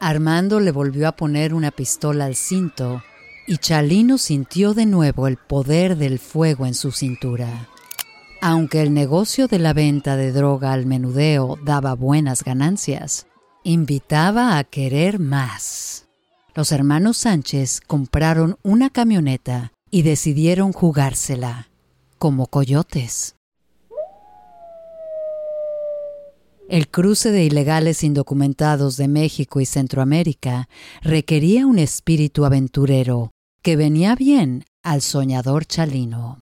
Armando 0.00 0.58
le 0.58 0.72
volvió 0.72 1.06
a 1.06 1.12
poner 1.12 1.54
una 1.54 1.70
pistola 1.70 2.24
al 2.24 2.34
cinto 2.34 3.04
y 3.46 3.58
Chalino 3.58 4.18
sintió 4.18 4.74
de 4.74 4.84
nuevo 4.84 5.28
el 5.28 5.36
poder 5.36 5.96
del 5.96 6.18
fuego 6.18 6.66
en 6.66 6.74
su 6.74 6.90
cintura. 6.90 7.68
Aunque 8.40 8.82
el 8.82 8.92
negocio 8.92 9.46
de 9.46 9.60
la 9.60 9.72
venta 9.72 10.16
de 10.16 10.32
droga 10.32 10.72
al 10.72 10.86
menudeo 10.86 11.56
daba 11.62 11.94
buenas 11.94 12.42
ganancias, 12.42 13.28
invitaba 13.62 14.58
a 14.58 14.64
querer 14.64 15.20
más. 15.20 16.08
Los 16.56 16.72
hermanos 16.72 17.18
Sánchez 17.18 17.80
compraron 17.80 18.58
una 18.64 18.90
camioneta 18.90 19.70
y 19.88 20.02
decidieron 20.02 20.72
jugársela, 20.72 21.68
como 22.22 22.46
coyotes. 22.46 23.34
El 26.68 26.88
cruce 26.88 27.32
de 27.32 27.42
ilegales 27.42 28.04
indocumentados 28.04 28.96
de 28.96 29.08
México 29.08 29.60
y 29.60 29.66
Centroamérica 29.66 30.68
requería 31.02 31.66
un 31.66 31.80
espíritu 31.80 32.44
aventurero 32.44 33.32
que 33.60 33.74
venía 33.74 34.14
bien 34.14 34.62
al 34.84 35.02
soñador 35.02 35.66
Chalino. 35.66 36.38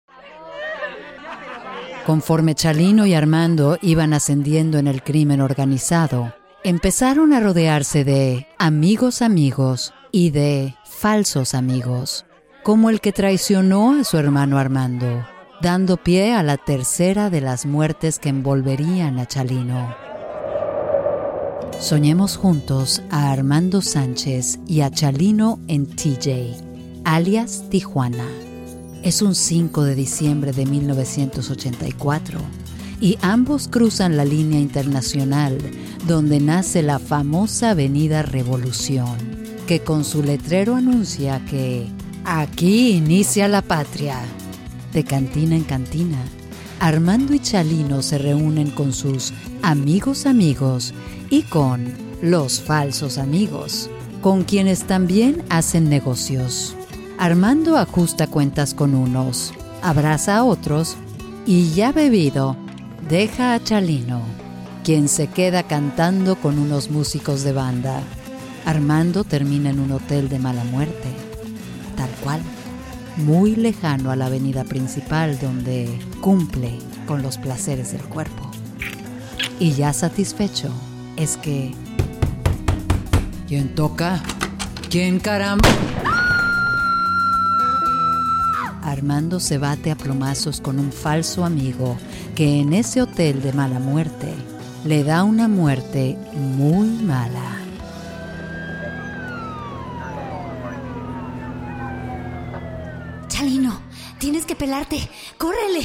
Conforme 2.06 2.56
Chalino 2.56 3.06
y 3.06 3.14
Armando 3.14 3.78
iban 3.82 4.12
ascendiendo 4.12 4.80
en 4.80 4.88
el 4.88 5.02
crimen 5.02 5.40
organizado, 5.40 6.34
empezaron 6.66 7.32
a 7.32 7.40
rodearse 7.40 8.04
de 8.04 8.48
amigos 8.58 9.22
amigos 9.22 9.94
y 10.12 10.32
de 10.32 10.76
falsos 10.84 11.54
amigos, 11.54 12.26
como 12.64 12.90
el 12.90 13.00
que 13.00 13.14
traicionó 13.14 13.94
a 13.94 14.04
su 14.04 14.18
hermano 14.18 14.58
Armando, 14.58 15.26
dando 15.62 15.98
pie 15.98 16.34
a 16.34 16.44
la 16.44 16.58
tercera 16.58 17.30
de 17.30 17.42
las 17.42 17.66
muertes 17.66 18.18
que 18.20 18.30
envolverían 18.30 19.20
a 19.20 19.26
Chalino. 19.26 19.94
Soñemos 21.80 22.38
juntos 22.38 23.02
a 23.10 23.32
Armando 23.32 23.82
Sánchez 23.82 24.60
y 24.68 24.82
a 24.82 24.92
Chalino 24.92 25.60
en 25.68 25.86
TJ, 25.86 26.56
alias 27.04 27.66
Tijuana. 27.70 28.28
Es 29.04 29.22
un 29.22 29.36
5 29.36 29.84
de 29.84 29.96
diciembre 29.96 30.52
de 30.52 30.66
1984 30.66 32.40
y 33.02 33.18
ambos 33.22 33.68
cruzan 33.68 34.18
la 34.18 34.26
línea 34.26 34.60
internacional 34.60 35.58
donde 36.06 36.40
nace 36.40 36.82
la 36.84 37.00
famosa 37.00 37.72
Avenida 37.72 38.24
Revolución, 38.24 39.18
que 39.68 39.82
con 39.82 40.04
su 40.04 40.24
letrero 40.24 40.76
anuncia 40.76 41.42
que 41.50 41.88
aquí 42.26 42.92
inicia 42.92 43.48
la 43.48 43.62
patria. 43.62 44.20
De 44.94 45.04
cantina 45.04 45.56
en 45.56 45.64
cantina, 45.64 46.18
Armando 46.80 47.34
y 47.34 47.40
Chalino 47.40 48.02
se 48.02 48.18
reúnen 48.18 48.72
con 48.72 48.94
sus 48.94 49.34
amigos 49.62 50.26
amigos 50.26 50.94
y 51.30 51.44
con 51.44 51.94
los 52.22 52.62
falsos 52.62 53.18
amigos, 53.18 53.90
con 54.22 54.44
quienes 54.44 54.84
también 54.84 55.44
hacen 55.50 55.90
negocios. 55.90 56.76
Armando 57.18 57.78
ajusta 57.78 58.28
cuentas 58.28 58.74
con 58.74 58.96
unos, 58.96 59.54
abraza 59.82 60.38
a 60.38 60.44
otros 60.44 60.96
y 61.46 61.72
ya 61.72 61.92
bebido, 61.92 62.56
deja 63.10 63.54
a 63.54 63.64
Chalino, 63.64 64.22
quien 64.84 65.08
se 65.08 65.28
queda 65.28 65.64
cantando 65.64 66.36
con 66.38 66.58
unos 66.58 66.90
músicos 66.90 67.44
de 67.44 67.54
banda. 67.54 68.02
Armando 68.66 69.24
termina 69.24 69.70
en 69.70 69.80
un 69.80 69.92
hotel 69.92 70.30
de 70.30 70.40
mala 70.40 70.64
muerte, 70.64 71.10
tal 71.96 72.10
cual, 72.24 72.42
muy 73.20 73.56
lejano 73.56 74.12
a 74.12 74.16
la 74.16 74.28
avenida 74.28 74.64
principal 74.64 75.40
donde 75.40 75.88
cumple 76.22 76.80
con 77.06 77.22
los 77.22 77.38
placeres 77.38 77.92
del 77.92 78.02
cuerpo. 78.04 78.50
Y 79.60 79.72
ya 79.74 79.94
satisfecho, 79.94 80.70
es 81.18 81.38
que... 81.38 81.74
¿Quién 83.48 83.76
toca? 83.76 84.22
¿Quién 84.90 85.20
caramba? 85.20 85.68
Armando 88.84 89.40
se 89.40 89.58
bate 89.58 89.92
a 89.92 89.96
plomazos 89.96 90.62
con 90.62 90.80
un 90.80 90.92
falso 90.92 91.46
amigo 91.46 91.98
que 92.36 92.60
en 92.60 92.74
ese 92.74 93.02
hotel 93.02 93.42
de 93.42 93.54
mala 93.54 93.80
muerte 93.80 94.34
le 94.86 95.04
da 95.04 95.24
una 95.24 95.48
muerte 95.48 96.18
muy 96.34 96.88
mala. 96.88 97.58
Chalino, 103.28 103.80
tienes 104.20 104.39
que 104.50 104.56
pelarte. 104.56 105.08
¡Córrele! 105.38 105.84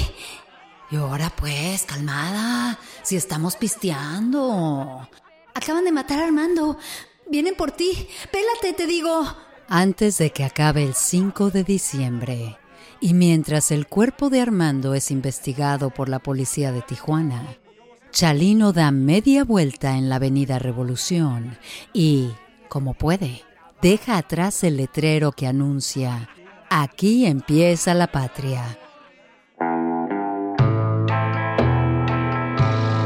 Y 0.90 0.96
ahora 0.96 1.30
pues, 1.36 1.82
calmada, 1.82 2.78
si 3.02 3.14
estamos 3.14 3.56
pisteando. 3.56 5.06
Acaban 5.54 5.84
de 5.84 5.92
matar 5.92 6.20
a 6.20 6.24
Armando. 6.24 6.78
Vienen 7.30 7.56
por 7.56 7.72
ti. 7.72 8.08
Pélate, 8.32 8.72
te 8.72 8.86
digo. 8.86 9.22
Antes 9.68 10.16
de 10.16 10.30
que 10.30 10.44
acabe 10.44 10.82
el 10.82 10.94
5 10.94 11.50
de 11.50 11.62
diciembre, 11.62 12.58
y 13.00 13.12
mientras 13.12 13.70
el 13.70 13.86
cuerpo 13.86 14.30
de 14.30 14.40
Armando 14.40 14.94
es 14.94 15.10
investigado 15.10 15.90
por 15.90 16.08
la 16.08 16.20
policía 16.20 16.72
de 16.72 16.80
Tijuana, 16.80 17.58
Chalino 18.12 18.72
da 18.72 18.90
media 18.92 19.44
vuelta 19.44 19.98
en 19.98 20.08
la 20.08 20.16
avenida 20.16 20.58
Revolución 20.58 21.58
y, 21.92 22.30
como 22.70 22.94
puede, 22.94 23.42
deja 23.82 24.16
atrás 24.16 24.64
el 24.64 24.78
letrero 24.78 25.32
que 25.32 25.46
anuncia, 25.46 26.30
aquí 26.82 27.26
empieza 27.26 27.94
la 27.94 28.06
patria. 28.06 28.62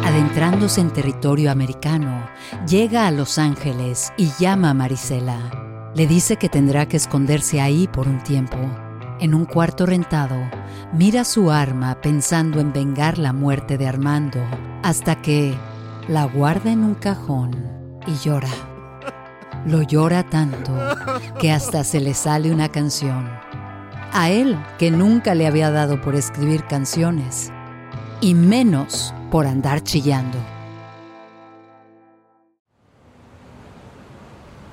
Adentrándose 0.04 0.80
en 0.80 0.92
territorio 0.92 1.50
americano, 1.50 2.28
llega 2.66 3.06
a 3.06 3.10
Los 3.10 3.38
Ángeles 3.38 4.12
y 4.16 4.30
llama 4.38 4.70
a 4.70 4.74
Marisela. 4.74 5.92
Le 5.94 6.06
dice 6.06 6.36
que 6.36 6.48
tendrá 6.48 6.86
que 6.86 6.96
esconderse 6.96 7.60
ahí 7.60 7.88
por 7.88 8.08
un 8.08 8.22
tiempo 8.22 8.56
en 9.20 9.34
un 9.34 9.46
cuarto 9.46 9.84
rentado, 9.84 10.36
mira 10.92 11.24
su 11.24 11.50
arma 11.50 12.00
pensando 12.00 12.60
en 12.60 12.72
vengar 12.72 13.18
la 13.18 13.32
muerte 13.32 13.76
de 13.76 13.88
Armando, 13.88 14.38
hasta 14.84 15.20
que 15.20 15.54
la 16.06 16.24
guarda 16.24 16.70
en 16.70 16.84
un 16.84 16.94
cajón 16.94 17.50
y 18.06 18.14
llora. 18.24 18.50
Lo 19.66 19.82
llora 19.82 20.22
tanto 20.22 20.72
que 21.40 21.50
hasta 21.50 21.82
se 21.82 22.00
le 22.00 22.14
sale 22.14 22.52
una 22.52 22.68
canción. 22.68 23.28
A 24.12 24.30
él, 24.30 24.58
que 24.78 24.90
nunca 24.90 25.34
le 25.34 25.46
había 25.46 25.70
dado 25.70 26.00
por 26.00 26.14
escribir 26.14 26.64
canciones, 26.64 27.52
y 28.20 28.34
menos 28.34 29.14
por 29.30 29.46
andar 29.46 29.82
chillando. 29.82 30.38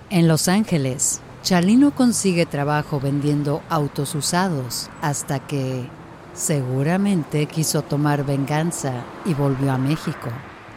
En 0.10 0.28
Los 0.28 0.48
Ángeles, 0.48 1.22
Chalino 1.44 1.94
consigue 1.94 2.46
trabajo 2.46 3.00
vendiendo 3.00 3.62
autos 3.70 4.16
usados 4.16 4.90
hasta 5.02 5.40
que 5.40 5.88
seguramente 6.34 7.46
quiso 7.48 7.82
tomar 7.82 8.26
venganza 8.26 9.04
y 9.26 9.34
volvió 9.34 9.72
a 9.72 9.78
México, 9.78 10.30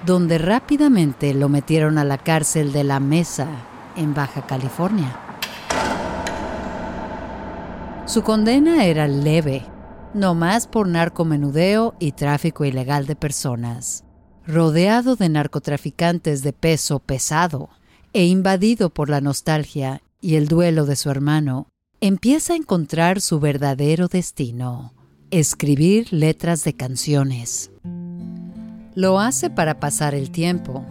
donde 0.05 0.39
rápidamente 0.39 1.35
lo 1.35 1.49
metieron 1.49 1.99
a 1.99 2.05
la 2.05 2.19
cárcel 2.19 2.73
de 2.73 2.85
la 2.85 3.01
Mesa 3.01 3.47
en 3.97 4.13
Baja 4.15 4.47
California. 4.47 5.28
Su 8.09 8.23
condena 8.23 8.87
era 8.87 9.07
leve, 9.07 9.67
no 10.15 10.35
más 10.35 10.67
por 10.67 10.89
narcomenudeo 10.89 11.95
y 11.99 12.13
tráfico 12.13 12.65
ilegal 12.65 13.05
de 13.05 13.17
personas. 13.17 14.03
Rodeado 14.47 15.15
de 15.15 15.29
narcotraficantes 15.29 16.43
de 16.43 16.55
peso 16.55 17.01
pesado 17.01 17.69
e 18.15 18.25
invadido 18.25 18.89
por 18.89 19.11
la 19.11 19.21
nostalgia 19.21 20.01
y 20.23 20.37
el 20.37 20.49
duelo 20.49 20.87
de 20.87 20.97
su 20.97 21.11
hermano, 21.11 21.67
empieza 22.01 22.55
a 22.55 22.57
encontrar 22.57 23.21
su 23.21 23.41
verdadero 23.41 24.09
destino, 24.09 24.95
escribir 25.31 26.11
letras 26.11 26.65
de 26.65 26.73
canciones. 26.73 27.71
Lo 28.95 29.21
hace 29.21 29.51
para 29.51 29.81
pasar 29.81 30.15
el 30.15 30.31
tiempo, 30.31 30.83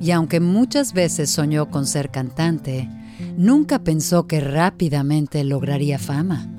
y 0.00 0.10
aunque 0.10 0.40
muchas 0.40 0.94
veces 0.94 1.30
soñó 1.30 1.70
con 1.70 1.86
ser 1.86 2.10
cantante, 2.10 2.90
nunca 3.36 3.78
pensó 3.84 4.26
que 4.26 4.40
rápidamente 4.40 5.44
lograría 5.44 6.00
fama. 6.00 6.54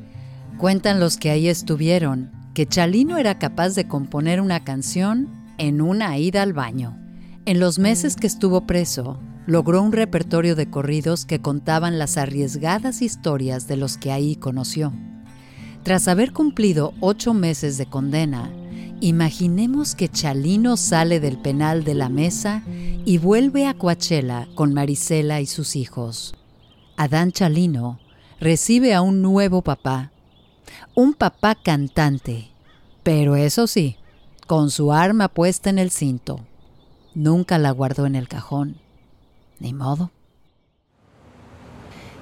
Cuentan 0.58 1.00
los 1.00 1.18
que 1.18 1.30
ahí 1.30 1.48
estuvieron 1.50 2.32
que 2.56 2.66
Chalino 2.66 3.18
era 3.18 3.38
capaz 3.38 3.76
de 3.76 3.88
componer 3.88 4.42
una 4.42 4.64
canción 4.64 5.30
en 5.60 5.82
una 5.82 6.18
ida 6.18 6.42
al 6.42 6.54
baño. 6.54 6.98
En 7.46 7.60
los 7.60 7.78
meses 7.78 8.16
que 8.16 8.26
estuvo 8.26 8.66
preso, 8.66 9.20
logró 9.46 9.84
un 9.84 9.92
repertorio 9.92 10.56
de 10.56 10.68
corridos 10.68 11.26
que 11.26 11.40
contaban 11.40 12.00
las 12.00 12.18
arriesgadas 12.18 13.04
historias 13.04 13.68
de 13.68 13.78
los 13.78 13.98
que 14.00 14.12
ahí 14.12 14.36
conoció. 14.36 14.92
Tras 15.84 16.08
haber 16.08 16.34
cumplido 16.34 16.96
ocho 17.02 17.36
meses 17.36 17.78
de 17.78 17.86
condena, 17.86 18.52
imaginemos 19.00 19.94
que 19.94 20.10
Chalino 20.10 20.76
sale 20.76 21.20
del 21.20 21.38
penal 21.38 21.84
de 21.84 21.94
la 21.94 22.10
mesa 22.10 22.64
y 23.06 23.20
vuelve 23.20 23.68
a 23.68 23.76
Coachella 23.76 24.48
con 24.56 24.74
Marisela 24.74 25.40
y 25.40 25.46
sus 25.46 25.76
hijos. 25.76 26.34
Adán 26.98 27.32
Chalino 27.32 28.00
recibe 28.40 28.96
a 28.96 29.04
un 29.04 29.22
nuevo 29.22 29.62
papá, 29.62 30.12
un 30.98 31.14
papá 31.14 31.54
cantante, 31.54 32.50
pero 33.04 33.36
eso 33.36 33.68
sí, 33.68 33.98
con 34.48 34.72
su 34.72 34.92
arma 34.92 35.28
puesta 35.28 35.70
en 35.70 35.78
el 35.78 35.92
cinto. 35.92 36.40
Nunca 37.14 37.60
la 37.60 37.70
guardó 37.70 38.08
en 38.08 38.16
el 38.16 38.28
cajón. 38.28 38.78
Ni 39.60 39.76
modo. 39.76 40.10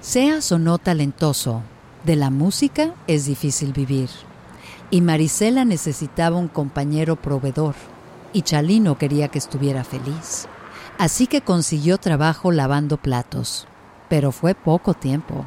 Seas 0.01 0.51
o 0.51 0.59
no 0.59 0.77
talentoso, 0.77 1.61
de 2.03 2.17
la 2.17 2.29
música 2.29 2.93
es 3.07 3.25
difícil 3.25 3.71
vivir. 3.71 4.09
Y 4.91 4.99
Marisela 4.99 5.63
necesitaba 5.63 6.35
un 6.35 6.49
compañero 6.49 7.15
proveedor, 7.15 7.75
y 8.33 8.41
Chalino 8.41 8.97
quería 8.97 9.29
que 9.29 9.39
estuviera 9.39 9.85
feliz. 9.85 10.49
Así 10.97 11.27
que 11.27 11.39
consiguió 11.39 11.97
trabajo 11.97 12.51
lavando 12.51 12.97
platos, 12.97 13.67
pero 14.09 14.33
fue 14.33 14.53
poco 14.53 14.93
tiempo. 14.93 15.45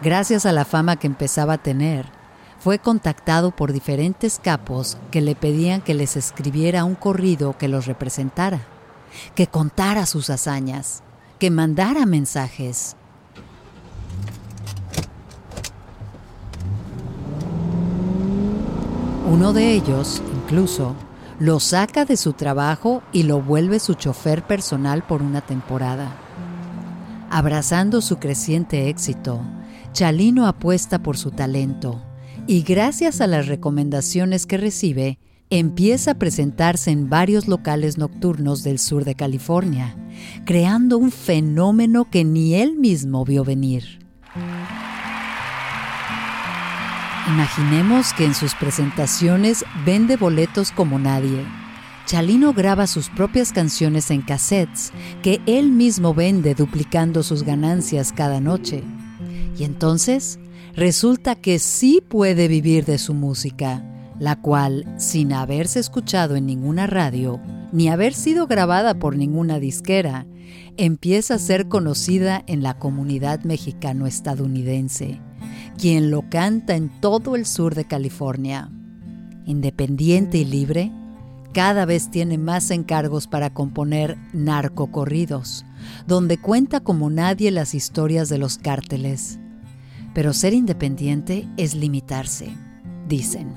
Gracias 0.00 0.46
a 0.46 0.52
la 0.52 0.64
fama 0.64 0.96
que 0.96 1.08
empezaba 1.08 1.52
a 1.52 1.62
tener, 1.62 2.17
fue 2.58 2.78
contactado 2.78 3.52
por 3.52 3.72
diferentes 3.72 4.40
capos 4.42 4.98
que 5.10 5.20
le 5.20 5.34
pedían 5.34 5.80
que 5.80 5.94
les 5.94 6.16
escribiera 6.16 6.84
un 6.84 6.96
corrido 6.96 7.56
que 7.56 7.68
los 7.68 7.86
representara, 7.86 8.60
que 9.34 9.46
contara 9.46 10.06
sus 10.06 10.28
hazañas, 10.28 11.02
que 11.38 11.50
mandara 11.50 12.04
mensajes. 12.04 12.96
Uno 19.30 19.52
de 19.52 19.72
ellos, 19.72 20.20
incluso, 20.34 20.94
lo 21.38 21.60
saca 21.60 22.04
de 22.04 22.16
su 22.16 22.32
trabajo 22.32 23.02
y 23.12 23.22
lo 23.22 23.40
vuelve 23.40 23.78
su 23.78 23.94
chofer 23.94 24.44
personal 24.44 25.04
por 25.04 25.22
una 25.22 25.42
temporada. 25.42 26.10
Abrazando 27.30 28.00
su 28.00 28.16
creciente 28.16 28.88
éxito, 28.88 29.40
Chalino 29.92 30.46
apuesta 30.46 30.98
por 30.98 31.16
su 31.16 31.30
talento 31.30 32.07
y 32.48 32.62
gracias 32.62 33.20
a 33.20 33.26
las 33.26 33.46
recomendaciones 33.46 34.46
que 34.46 34.56
recibe, 34.56 35.18
empieza 35.50 36.12
a 36.12 36.14
presentarse 36.14 36.90
en 36.90 37.10
varios 37.10 37.46
locales 37.46 37.98
nocturnos 37.98 38.62
del 38.62 38.78
sur 38.78 39.04
de 39.04 39.14
California, 39.14 39.94
creando 40.46 40.96
un 40.96 41.12
fenómeno 41.12 42.10
que 42.10 42.24
ni 42.24 42.54
él 42.54 42.74
mismo 42.78 43.26
vio 43.26 43.44
venir. 43.44 43.98
Imaginemos 47.28 48.14
que 48.14 48.24
en 48.24 48.34
sus 48.34 48.54
presentaciones 48.54 49.62
vende 49.84 50.16
boletos 50.16 50.72
como 50.72 50.98
nadie. 50.98 51.44
Chalino 52.06 52.54
graba 52.54 52.86
sus 52.86 53.10
propias 53.10 53.52
canciones 53.52 54.10
en 54.10 54.22
cassettes 54.22 54.90
que 55.22 55.42
él 55.44 55.70
mismo 55.70 56.14
vende 56.14 56.54
duplicando 56.54 57.22
sus 57.22 57.42
ganancias 57.42 58.10
cada 58.10 58.40
noche. 58.40 58.82
Y 59.58 59.64
entonces 59.64 60.38
resulta 60.74 61.34
que 61.34 61.58
sí 61.58 62.02
puede 62.06 62.48
vivir 62.48 62.84
de 62.84 62.98
su 62.98 63.14
música, 63.14 63.84
la 64.18 64.40
cual, 64.40 64.84
sin 64.98 65.32
haberse 65.32 65.80
escuchado 65.80 66.36
en 66.36 66.46
ninguna 66.46 66.86
radio, 66.86 67.40
ni 67.72 67.88
haber 67.88 68.14
sido 68.14 68.46
grabada 68.46 68.98
por 68.98 69.16
ninguna 69.16 69.58
disquera, 69.58 70.26
empieza 70.76 71.34
a 71.34 71.38
ser 71.38 71.68
conocida 71.68 72.42
en 72.46 72.62
la 72.62 72.78
comunidad 72.78 73.44
mexicano-estadounidense 73.44 75.20
quien 75.78 76.10
lo 76.10 76.28
canta 76.28 76.74
en 76.74 76.88
todo 77.00 77.36
el 77.36 77.46
sur 77.46 77.74
de 77.74 77.86
California. 77.86 78.70
Independiente 79.46 80.38
y 80.38 80.44
libre, 80.44 80.92
cada 81.54 81.86
vez 81.86 82.10
tiene 82.10 82.36
más 82.36 82.70
encargos 82.70 83.26
para 83.26 83.54
componer 83.54 84.18
narcocorridos, 84.32 85.64
donde 86.06 86.36
cuenta 86.36 86.80
como 86.80 87.08
nadie 87.08 87.50
las 87.50 87.74
historias 87.74 88.28
de 88.28 88.38
los 88.38 88.58
cárteles. 88.58 89.38
Pero 90.14 90.32
ser 90.32 90.54
independiente 90.54 91.48
es 91.56 91.74
limitarse, 91.74 92.56
dicen. 93.06 93.52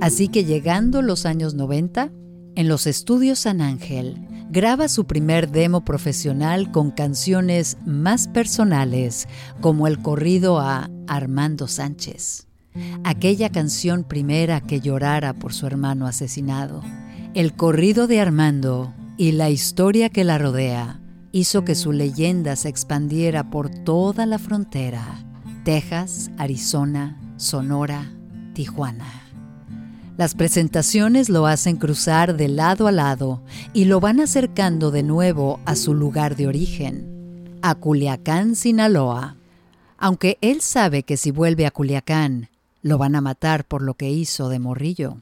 Así 0.00 0.28
que 0.28 0.44
llegando 0.44 1.02
los 1.02 1.26
años 1.26 1.54
90, 1.54 2.10
en 2.54 2.68
los 2.68 2.86
estudios 2.86 3.40
San 3.40 3.60
Ángel, 3.60 4.28
graba 4.50 4.88
su 4.88 5.06
primer 5.06 5.50
demo 5.50 5.84
profesional 5.84 6.70
con 6.70 6.90
canciones 6.90 7.78
más 7.86 8.28
personales, 8.28 9.26
como 9.62 9.86
el 9.86 9.98
corrido 10.00 10.60
a 10.60 10.90
Armando 11.08 11.66
Sánchez, 11.68 12.46
aquella 13.04 13.50
canción 13.50 14.04
primera 14.04 14.60
que 14.60 14.80
llorara 14.80 15.32
por 15.32 15.54
su 15.54 15.66
hermano 15.66 16.06
asesinado. 16.06 16.82
El 17.32 17.54
corrido 17.54 18.06
de 18.06 18.20
Armando 18.20 18.92
y 19.16 19.32
la 19.32 19.48
historia 19.48 20.10
que 20.10 20.24
la 20.24 20.36
rodea 20.36 21.00
hizo 21.32 21.64
que 21.64 21.74
su 21.74 21.92
leyenda 21.92 22.56
se 22.56 22.68
expandiera 22.68 23.48
por 23.50 23.70
toda 23.70 24.26
la 24.26 24.38
frontera, 24.38 25.24
Texas, 25.64 26.30
Arizona, 26.38 27.16
Sonora, 27.36 28.10
Tijuana. 28.52 29.22
Las 30.16 30.34
presentaciones 30.34 31.28
lo 31.28 31.46
hacen 31.46 31.76
cruzar 31.76 32.36
de 32.36 32.48
lado 32.48 32.88
a 32.88 32.92
lado 32.92 33.42
y 33.72 33.84
lo 33.84 34.00
van 34.00 34.20
acercando 34.20 34.90
de 34.90 35.02
nuevo 35.04 35.60
a 35.64 35.76
su 35.76 35.94
lugar 35.94 36.36
de 36.36 36.48
origen, 36.48 37.58
a 37.62 37.76
Culiacán, 37.76 38.56
Sinaloa. 38.56 39.36
Aunque 39.98 40.36
él 40.40 40.60
sabe 40.62 41.04
que 41.04 41.16
si 41.16 41.30
vuelve 41.30 41.64
a 41.64 41.70
Culiacán, 41.70 42.50
lo 42.82 42.98
van 42.98 43.14
a 43.14 43.20
matar 43.20 43.64
por 43.64 43.82
lo 43.82 43.94
que 43.94 44.10
hizo 44.10 44.48
de 44.48 44.58
morrillo. 44.58 45.18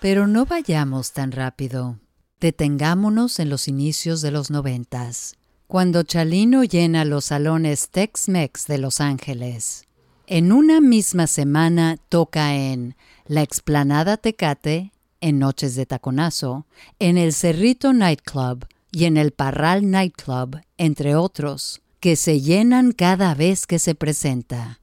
Pero 0.00 0.26
no 0.26 0.46
vayamos 0.46 1.12
tan 1.12 1.30
rápido. 1.30 2.01
Detengámonos 2.42 3.38
en 3.38 3.50
los 3.50 3.68
inicios 3.68 4.20
de 4.20 4.32
los 4.32 4.50
noventas 4.50 5.36
cuando 5.68 6.02
Chalino 6.02 6.64
llena 6.64 7.04
los 7.04 7.26
salones 7.26 7.88
Tex-Mex 7.88 8.66
de 8.66 8.78
Los 8.78 9.00
Ángeles. 9.00 9.84
En 10.26 10.50
una 10.50 10.80
misma 10.80 11.28
semana 11.28 11.98
toca 12.08 12.56
en 12.56 12.96
La 13.28 13.42
Explanada 13.42 14.16
Tecate, 14.16 14.90
en 15.20 15.38
Noches 15.38 15.76
de 15.76 15.86
Taconazo, 15.86 16.66
en 16.98 17.16
el 17.16 17.32
Cerrito 17.32 17.92
Nightclub 17.92 18.66
y 18.90 19.04
en 19.04 19.18
el 19.18 19.30
Parral 19.30 19.88
Nightclub, 19.88 20.62
entre 20.78 21.14
otros, 21.14 21.80
que 22.00 22.16
se 22.16 22.40
llenan 22.40 22.90
cada 22.90 23.36
vez 23.36 23.68
que 23.68 23.78
se 23.78 23.94
presenta. 23.94 24.80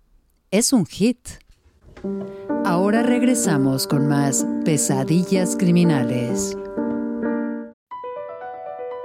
Es 0.49 0.71
un 0.71 0.85
hit. 0.85 1.27
Ahora 2.63 3.03
regresamos 3.03 3.85
con 3.85 4.07
más 4.07 4.45
pesadillas 4.63 5.57
criminales. 5.57 6.55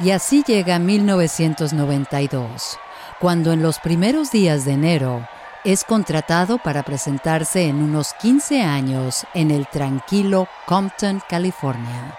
Y 0.00 0.10
así 0.10 0.42
llega 0.44 0.78
1992, 0.80 2.78
cuando 3.20 3.52
en 3.52 3.62
los 3.62 3.78
primeros 3.78 4.32
días 4.32 4.64
de 4.64 4.72
enero, 4.72 5.26
es 5.62 5.84
contratado 5.84 6.58
para 6.58 6.82
presentarse 6.82 7.68
en 7.68 7.76
unos 7.76 8.12
15 8.14 8.62
años 8.62 9.24
en 9.34 9.50
el 9.50 9.66
tranquilo 9.68 10.48
Compton, 10.66 11.22
California. 11.28 12.18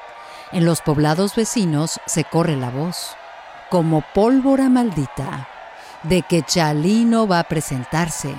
En 0.54 0.64
los 0.64 0.82
poblados 0.82 1.36
vecinos 1.36 2.00
se 2.06 2.24
corre 2.24 2.56
la 2.56 2.70
voz, 2.70 3.16
como 3.70 4.04
pólvora 4.14 4.70
maldita, 4.70 5.50
de 6.04 6.22
que 6.22 6.44
Chalino 6.44 7.28
va 7.28 7.40
a 7.40 7.44
presentarse. 7.44 8.34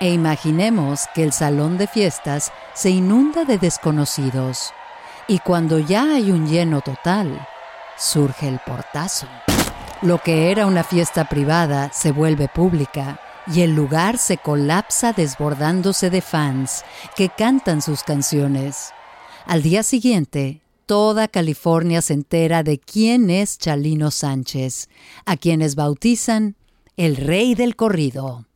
E 0.00 0.10
imaginemos 0.10 1.06
que 1.14 1.22
el 1.22 1.32
salón 1.32 1.78
de 1.78 1.86
fiestas 1.86 2.52
se 2.74 2.90
inunda 2.90 3.44
de 3.44 3.58
desconocidos. 3.58 4.74
Y 5.28 5.38
cuando 5.38 5.78
ya 5.78 6.02
hay 6.14 6.32
un 6.32 6.48
lleno 6.48 6.80
total, 6.80 7.46
surge 8.02 8.48
el 8.48 8.58
portazo. 8.58 9.26
Lo 10.02 10.18
que 10.18 10.50
era 10.50 10.66
una 10.66 10.82
fiesta 10.82 11.28
privada 11.28 11.92
se 11.92 12.10
vuelve 12.10 12.48
pública 12.48 13.20
y 13.46 13.60
el 13.60 13.74
lugar 13.74 14.18
se 14.18 14.36
colapsa 14.38 15.12
desbordándose 15.12 16.10
de 16.10 16.20
fans 16.20 16.84
que 17.16 17.28
cantan 17.28 17.82
sus 17.82 18.02
canciones. 18.02 18.90
Al 19.46 19.62
día 19.62 19.82
siguiente, 19.82 20.62
toda 20.86 21.28
California 21.28 22.02
se 22.02 22.14
entera 22.14 22.62
de 22.62 22.78
quién 22.78 23.30
es 23.30 23.58
Chalino 23.58 24.10
Sánchez, 24.10 24.88
a 25.24 25.36
quienes 25.36 25.76
bautizan 25.76 26.56
el 26.96 27.16
rey 27.16 27.54
del 27.54 27.76
corrido. 27.76 28.46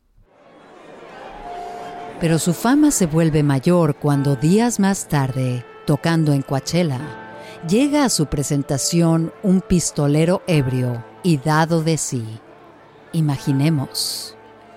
Pero 2.19 2.39
su 2.39 2.53
fama 2.53 2.91
se 2.91 3.05
vuelve 3.05 3.43
mayor 3.43 3.95
cuando 3.95 4.35
días 4.35 4.79
más 4.79 5.07
tarde, 5.07 5.65
tocando 5.85 6.33
en 6.33 6.41
Coachella, 6.41 7.26
llega 7.67 8.05
a 8.05 8.09
su 8.09 8.27
presentación 8.27 9.33
un 9.43 9.61
pistolero 9.61 10.41
ebrio 10.47 11.03
y 11.23 11.37
dado 11.37 11.83
de 11.83 11.97
sí. 11.97 12.25
Imaginemos. 13.11 14.35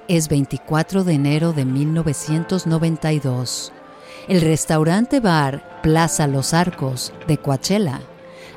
Es 0.09 0.29
24 0.29 1.05
de 1.05 1.12
enero 1.12 1.53
de 1.53 1.64
1992. 1.64 3.72
El 4.29 4.40
restaurante 4.40 5.20
bar 5.20 5.81
Plaza 5.83 6.26
Los 6.26 6.53
Arcos 6.53 7.12
de 7.29 7.38
Coachella 7.38 8.00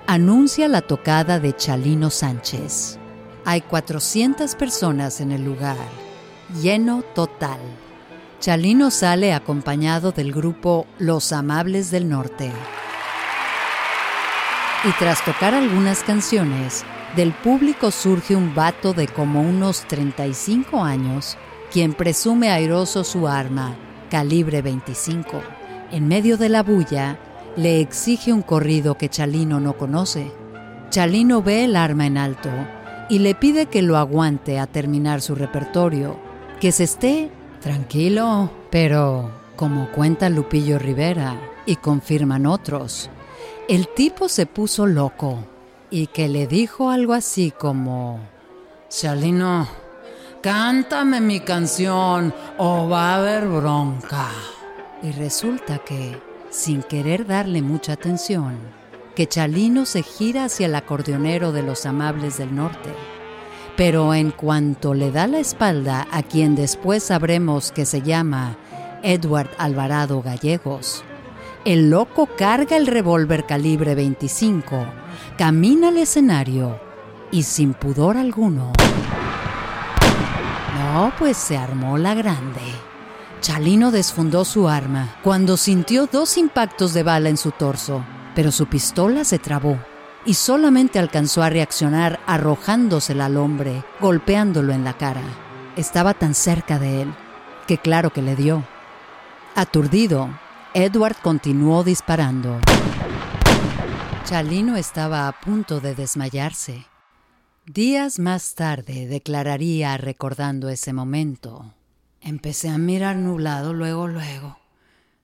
anuncia 0.08 0.68
la 0.68 0.82
tocada 0.82 1.40
de 1.40 1.56
Chalino 1.56 2.10
Sánchez. 2.10 2.98
Hay 3.46 3.62
400 3.62 4.56
personas 4.56 5.22
en 5.22 5.32
el 5.32 5.44
lugar, 5.44 5.78
lleno 6.62 7.04
total. 7.14 7.60
Chalino 8.40 8.90
sale 8.90 9.34
acompañado 9.34 10.12
del 10.12 10.34
grupo 10.34 10.88
Los 10.98 11.32
Amables 11.32 11.92
del 11.92 12.10
Norte. 12.10 12.52
Y 14.86 14.92
tras 15.00 15.24
tocar 15.24 15.54
algunas 15.54 16.04
canciones, 16.04 16.84
del 17.16 17.32
público 17.32 17.90
surge 17.90 18.36
un 18.36 18.54
vato 18.54 18.94
de 18.94 19.08
como 19.08 19.42
unos 19.42 19.82
35 19.88 20.84
años, 20.84 21.38
quien 21.72 21.94
presume 21.94 22.50
airoso 22.50 23.06
su 23.06 23.28
arma, 23.28 23.76
calibre 24.10 24.62
25. 24.62 25.42
En 25.92 26.08
medio 26.08 26.38
de 26.38 26.50
la 26.50 26.64
bulla, 26.64 27.18
le 27.56 27.80
exige 27.80 28.34
un 28.34 28.42
corrido 28.42 28.98
que 28.98 29.08
Chalino 29.10 29.62
no 29.62 29.78
conoce. 29.78 30.32
Chalino 30.90 31.42
ve 31.42 31.64
el 31.64 31.76
arma 31.76 32.06
en 32.06 32.18
alto 32.18 32.50
y 33.10 33.20
le 33.20 33.36
pide 33.36 33.68
que 33.68 33.82
lo 33.82 33.98
aguante 33.98 34.60
a 34.60 34.68
terminar 34.68 35.22
su 35.22 35.34
repertorio, 35.34 36.20
que 36.60 36.72
se 36.74 36.84
esté 36.84 37.32
tranquilo, 37.62 38.52
pero 38.70 39.32
como 39.56 39.90
cuenta 39.92 40.30
Lupillo 40.30 40.78
Rivera 40.78 41.40
y 41.66 41.78
confirman 41.78 42.46
otros, 42.46 43.10
el 43.68 43.88
tipo 43.88 44.28
se 44.28 44.46
puso 44.46 44.86
loco 44.86 45.46
y 45.90 46.08
que 46.08 46.28
le 46.28 46.48
dijo 46.48 46.90
algo 46.90 47.14
así 47.14 47.52
como, 47.52 48.20
Chalino, 48.90 49.68
cántame 50.42 51.22
mi 51.22 51.40
canción 51.40 52.34
o 52.58 52.90
va 52.90 53.14
a 53.14 53.16
haber 53.18 53.48
bronca. 53.48 54.28
Y 55.02 55.12
resulta 55.12 55.78
que, 55.80 56.20
sin 56.50 56.84
querer 56.84 57.26
darle 57.26 57.62
mucha 57.62 57.94
atención, 57.94 58.58
que 59.16 59.28
Chalino 59.28 59.86
se 59.86 60.04
gira 60.04 60.46
hacia 60.46 60.66
el 60.66 60.76
acordeonero 60.76 61.52
de 61.52 61.64
los 61.64 61.86
amables 61.86 62.38
del 62.38 62.56
norte. 62.56 62.94
Pero 63.78 64.14
en 64.14 64.32
cuanto 64.32 64.94
le 64.94 65.12
da 65.12 65.28
la 65.28 65.40
espalda 65.40 66.08
a 66.12 66.22
quien 66.24 66.56
después 66.56 67.04
sabremos 67.04 67.72
que 67.72 67.86
se 67.86 68.02
llama 68.02 68.58
Edward 69.04 69.50
Alvarado 69.58 70.22
Gallegos, 70.22 71.04
el 71.66 71.90
loco 71.90 72.28
carga 72.38 72.76
el 72.76 72.88
revólver 72.88 73.46
calibre 73.46 73.96
25 73.96 74.86
camina 75.38 75.88
al 75.88 75.98
escenario 75.98 76.80
y 77.32 77.44
sin 77.44 77.74
pudor 77.74 78.18
alguno. 78.18 78.74
No, 80.78 81.14
pues 81.18 81.38
se 81.38 81.58
armó 81.58 81.98
la 81.98 82.14
grande. 82.14 82.62
Chalino 83.40 83.92
desfundó 83.92 84.46
su 84.46 84.68
arma 84.68 85.16
cuando 85.24 85.58
sintió 85.58 86.08
dos 86.12 86.38
impactos 86.38 86.94
de 86.94 87.04
bala 87.04 87.30
en 87.30 87.38
su 87.38 87.52
torso, 87.52 88.04
pero 88.36 88.52
su 88.52 88.68
pistola 88.68 89.24
se 89.24 89.40
trabó 89.40 89.78
y 90.26 90.34
solamente 90.36 91.00
alcanzó 91.00 91.44
a 91.44 91.50
reaccionar 91.50 92.20
arrojándosela 92.26 93.26
al 93.26 93.38
hombre, 93.38 93.84
golpeándolo 94.00 94.74
en 94.74 94.84
la 94.84 94.94
cara. 94.94 95.22
Estaba 95.76 96.14
tan 96.14 96.34
cerca 96.34 96.78
de 96.78 97.04
él 97.04 97.14
que 97.68 97.78
claro 97.78 98.12
que 98.12 98.22
le 98.22 98.36
dio. 98.36 98.64
Aturdido, 99.56 100.30
Edward 100.76 101.18
continuó 101.22 101.84
disparando. 101.84 102.60
Chalino 104.26 104.76
estaba 104.76 105.28
a 105.28 105.40
punto 105.40 105.80
de 105.80 105.94
desmayarse. 105.94 106.88
Días 107.68 108.18
más 108.18 108.56
tarde 108.56 109.06
declararía 109.06 109.96
recordando 109.98 110.70
ese 110.70 110.92
momento. 110.92 111.76
Empecé 112.22 112.70
a 112.70 112.80
mirar 112.80 113.18
nublado 113.18 113.72
luego, 113.74 114.08
luego. 114.08 114.58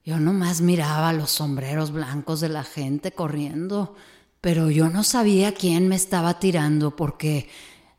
Yo 0.05 0.19
nomás 0.19 0.61
miraba 0.61 1.13
los 1.13 1.31
sombreros 1.31 1.91
blancos 1.91 2.41
de 2.41 2.49
la 2.49 2.63
gente 2.63 3.11
corriendo, 3.11 3.95
pero 4.41 4.69
yo 4.69 4.89
no 4.89 5.03
sabía 5.03 5.55
quién 5.55 5.87
me 5.87 5.95
estaba 5.95 6.39
tirando 6.39 6.95
porque 6.95 7.49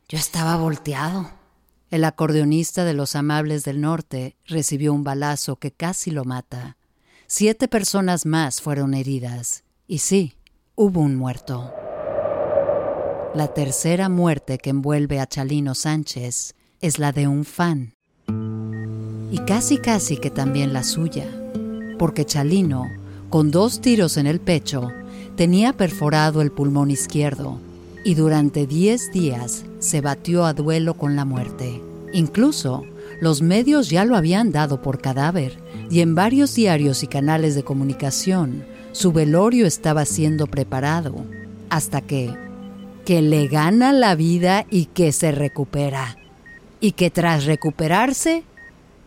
yo 0.09 0.19
estaba 0.19 0.55
volteado. 0.55 1.33
El 1.91 2.05
acordeonista 2.05 2.85
de 2.85 2.95
los 2.95 3.17
Amables 3.17 3.65
del 3.65 3.81
Norte 3.81 4.37
recibió 4.47 4.93
un 4.93 5.03
balazo 5.03 5.57
que 5.57 5.73
casi 5.73 6.13
lo 6.13 6.25
mata. 6.25 6.77
Siete 7.33 7.69
personas 7.69 8.27
más 8.27 8.61
fueron 8.61 8.93
heridas. 8.93 9.62
Y 9.87 9.99
sí, 9.99 10.35
hubo 10.75 10.99
un 10.99 11.14
muerto. 11.14 11.73
La 13.37 13.47
tercera 13.55 14.09
muerte 14.09 14.59
que 14.59 14.71
envuelve 14.71 15.21
a 15.21 15.29
Chalino 15.29 15.77
Sánchez 15.77 16.57
es 16.81 16.99
la 16.99 17.12
de 17.12 17.29
un 17.29 17.45
fan. 17.45 17.95
Y 19.31 19.38
casi 19.47 19.79
casi 19.79 20.16
que 20.16 20.31
también 20.31 20.73
la 20.73 20.83
suya, 20.83 21.29
porque 22.01 22.25
Chalino, 22.25 22.88
con 23.29 23.53
dos 23.53 23.81
tiros 23.81 24.16
en 24.16 24.27
el 24.27 24.40
pecho, 24.40 24.88
tenía 25.37 25.73
perforado 25.73 26.43
el 26.43 26.51
pulmón 26.51 26.90
izquierdo 26.90 27.61
y 28.05 28.14
durante 28.14 28.66
10 28.66 29.12
días 29.12 29.64
se 29.79 30.01
batió 30.01 30.47
a 30.47 30.53
duelo 30.53 30.95
con 30.95 31.14
la 31.14 31.25
muerte. 31.25 31.81
Incluso 32.12 32.85
los 33.21 33.40
medios 33.40 33.88
ya 33.88 34.05
lo 34.05 34.16
habían 34.16 34.51
dado 34.51 34.83
por 34.83 35.01
cadáver 35.01 35.69
y 35.90 36.00
en 36.00 36.14
varios 36.14 36.55
diarios 36.55 37.03
y 37.03 37.09
canales 37.09 37.55
de 37.55 37.64
comunicación 37.64 38.64
su 38.92 39.12
velorio 39.12 39.66
estaba 39.66 40.05
siendo 40.05 40.46
preparado 40.46 41.26
hasta 41.68 42.00
que, 42.00 42.35
que 43.05 43.22
le 43.22 43.48
gana 43.48 43.92
la 43.92 44.14
vida 44.14 44.66
y 44.70 44.87
que 44.87 45.12
se 45.12 45.33
recupera. 45.33 46.16
Y 46.81 46.92
que 46.92 47.11
tras 47.11 47.44
recuperarse, 47.44 48.44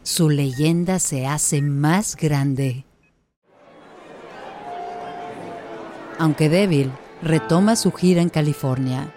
su 0.03 0.29
leyenda 0.29 0.99
se 0.99 1.25
hace 1.25 1.61
más 1.61 2.15
grande. 2.15 2.85
Aunque 6.19 6.49
débil, 6.49 6.91
retoma 7.21 7.75
su 7.75 7.91
gira 7.91 8.21
en 8.21 8.29
California. 8.29 9.13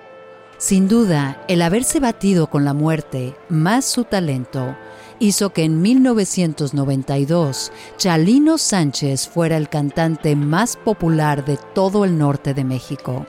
Sin 0.59 0.88
duda, 0.88 1.44
el 1.48 1.61
haberse 1.61 2.00
batido 2.00 2.48
con 2.48 2.64
la 2.64 2.72
muerte, 2.72 3.37
más 3.50 3.85
su 3.85 4.05
talento, 4.05 4.74
hizo 5.18 5.50
que 5.50 5.64
en 5.64 5.81
1992 5.81 7.72
Chalino 7.96 8.59
Sánchez 8.59 9.29
fuera 9.29 9.57
el 9.57 9.68
cantante 9.68 10.37
más 10.37 10.76
popular 10.76 11.44
de 11.44 11.59
todo 11.74 12.05
el 12.05 12.18
norte 12.18 12.55
de 12.55 12.64
México. 12.64 13.26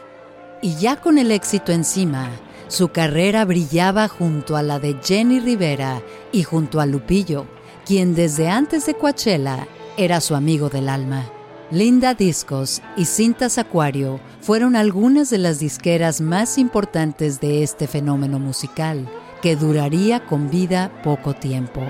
Y 0.62 0.76
ya 0.76 0.98
con 0.98 1.18
el 1.18 1.32
éxito 1.32 1.72
encima, 1.72 2.30
su 2.68 2.90
carrera 2.90 3.46
brillaba 3.46 4.08
junto 4.08 4.58
a 4.58 4.64
la 4.64 4.80
de 4.80 4.98
Jenny 5.04 5.40
Rivera 5.40 6.02
y 6.32 6.44
junto 6.44 6.80
a 6.80 6.86
Lupillo, 6.86 7.46
quien 7.86 8.16
desde 8.16 8.50
antes 8.50 8.86
de 8.86 8.96
Coachella 8.96 9.68
era 9.96 10.20
su 10.20 10.36
amigo 10.36 10.70
del 10.70 10.90
alma. 10.90 11.26
Linda 11.70 12.14
Discos 12.14 12.82
y 12.96 13.06
Cintas 13.06 13.58
Acuario 13.58 14.20
fueron 14.42 14.76
algunas 14.76 15.30
de 15.30 15.38
las 15.38 15.60
disqueras 15.60 16.22
más 16.22 16.58
importantes 16.58 17.42
de 17.42 17.62
este 17.62 17.88
fenómeno 17.88 18.40
musical 18.40 19.10
que 19.42 19.56
duraría 19.56 20.26
con 20.26 20.50
vida 20.50 20.92
poco 21.04 21.34
tiempo. 21.34 21.82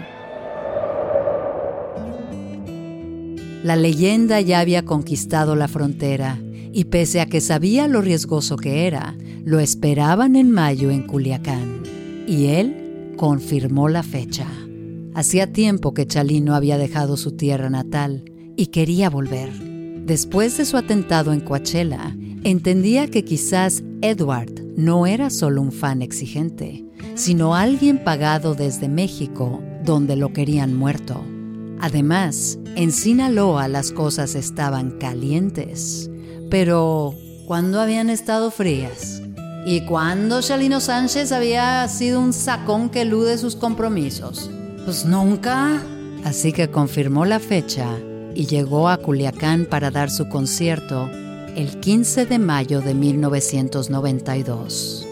La 3.63 3.75
leyenda 3.75 4.39
ya 4.39 4.60
había 4.60 4.86
conquistado 4.86 5.55
la 5.55 5.67
frontera 5.67 6.39
y 6.71 6.86
pese 6.86 7.21
a 7.21 7.25
que 7.25 7.41
sabía 7.41 7.88
lo 7.88 8.01
riesgoso 8.01 8.55
que 8.55 8.88
era, 8.88 9.15
lo 9.43 9.60
esperaban 9.60 10.36
en 10.36 10.51
mayo 10.51 10.91
en 10.91 11.03
Culiacán. 11.03 11.83
Y 12.27 12.47
él 12.47 13.13
confirmó 13.17 13.89
la 13.89 14.03
fecha. 14.03 14.47
Hacía 15.13 15.51
tiempo 15.51 15.93
que 15.93 16.05
Chalino 16.05 16.53
había 16.53 16.77
dejado 16.77 17.17
su 17.17 17.31
tierra 17.31 17.69
natal 17.69 18.23
y 18.55 18.67
quería 18.67 19.10
volver. 19.10 19.51
Después 20.05 20.57
de 20.57 20.65
su 20.65 20.77
atentado 20.77 21.33
en 21.33 21.41
Coachella, 21.41 22.15
entendía 22.43 23.07
que 23.07 23.25
quizás 23.25 23.83
Edward 24.01 24.53
no 24.77 25.07
era 25.07 25.29
solo 25.29 25.62
un 25.62 25.71
fan 25.71 26.01
exigente, 26.01 26.87
sino 27.17 27.56
alguien 27.56 28.03
pagado 28.03 28.56
desde 28.56 28.88
México, 28.88 29.62
donde 29.84 30.15
lo 30.15 30.32
querían 30.32 30.75
muerto. 30.75 31.21
Además, 31.80 32.58
en 32.75 32.91
Sinaloa 32.91 33.67
las 33.67 33.91
cosas 33.91 34.36
estaban 34.36 34.91
calientes, 34.99 36.12
pero 36.49 37.15
¿cuándo 37.45 37.82
habían 37.82 38.10
estado 38.10 38.51
frías? 38.51 39.21
¿Y 39.65 39.82
cuándo 39.82 40.41
Chalino 40.41 40.80
Sánchez 40.80 41.32
había 41.32 41.88
sido 41.88 42.21
un 42.21 42.34
sacón 42.34 42.89
que 42.89 43.01
elude 43.01 43.38
sus 43.38 43.56
compromisos? 43.56 44.49
Pues 44.86 45.06
nunca. 45.06 45.82
Así 46.23 46.53
que 46.53 46.69
confirmó 46.69 47.25
la 47.25 47.39
fecha 47.39 47.88
y 48.34 48.45
llegó 48.45 48.89
a 48.89 48.97
Culiacán 48.97 49.65
para 49.65 49.91
dar 49.91 50.10
su 50.10 50.30
concierto 50.30 51.10
el 51.56 51.80
15 51.80 52.27
de 52.27 52.39
mayo 52.39 52.82
de 52.82 52.93
1992. 52.93 55.07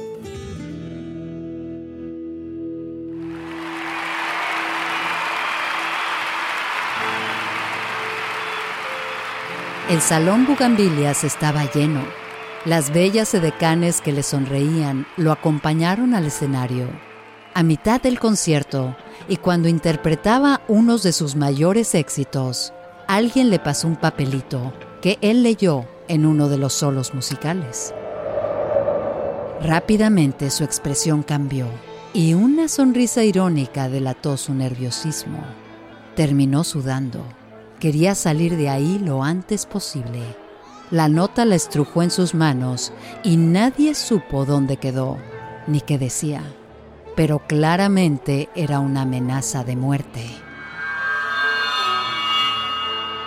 El 9.95 10.01
salón 10.01 10.45
Bugambilias 10.45 11.23
estaba 11.23 11.71
lleno. 11.71 12.01
Las 12.65 12.91
bellas 12.91 13.33
edecanes 13.33 14.01
que 14.01 14.11
le 14.11 14.23
sonreían 14.23 15.07
lo 15.15 15.31
acompañaron 15.31 16.13
al 16.13 16.25
escenario. 16.25 16.89
A 17.53 17.63
mitad 17.63 18.01
del 18.01 18.19
concierto, 18.19 18.97
y 19.29 19.37
cuando 19.37 19.69
interpretaba 19.69 20.59
unos 20.67 21.01
de 21.01 21.13
sus 21.13 21.37
mayores 21.37 21.95
éxitos, 21.95 22.73
alguien 23.07 23.49
le 23.49 23.57
pasó 23.57 23.87
un 23.87 23.95
papelito 23.95 24.73
que 25.01 25.17
él 25.21 25.43
leyó 25.43 25.85
en 26.09 26.25
uno 26.25 26.49
de 26.49 26.57
los 26.57 26.73
solos 26.73 27.13
musicales. 27.13 27.93
Rápidamente 29.61 30.49
su 30.49 30.65
expresión 30.65 31.23
cambió 31.23 31.67
y 32.11 32.33
una 32.33 32.67
sonrisa 32.67 33.23
irónica 33.23 33.87
delató 33.87 34.35
su 34.35 34.53
nerviosismo. 34.53 35.41
Terminó 36.17 36.65
sudando. 36.65 37.25
Quería 37.79 38.15
salir 38.15 38.55
de 38.55 38.69
ahí 38.69 38.99
lo 38.99 39.23
antes 39.23 39.65
posible. 39.65 40.21
La 40.91 41.09
nota 41.09 41.45
la 41.45 41.55
estrujó 41.55 42.03
en 42.03 42.11
sus 42.11 42.33
manos 42.33 42.93
y 43.23 43.37
nadie 43.37 43.95
supo 43.95 44.45
dónde 44.45 44.77
quedó 44.77 45.17
ni 45.67 45.81
qué 45.81 45.97
decía, 45.97 46.43
pero 47.15 47.39
claramente 47.39 48.49
era 48.55 48.79
una 48.79 49.01
amenaza 49.01 49.63
de 49.63 49.75
muerte. 49.75 50.23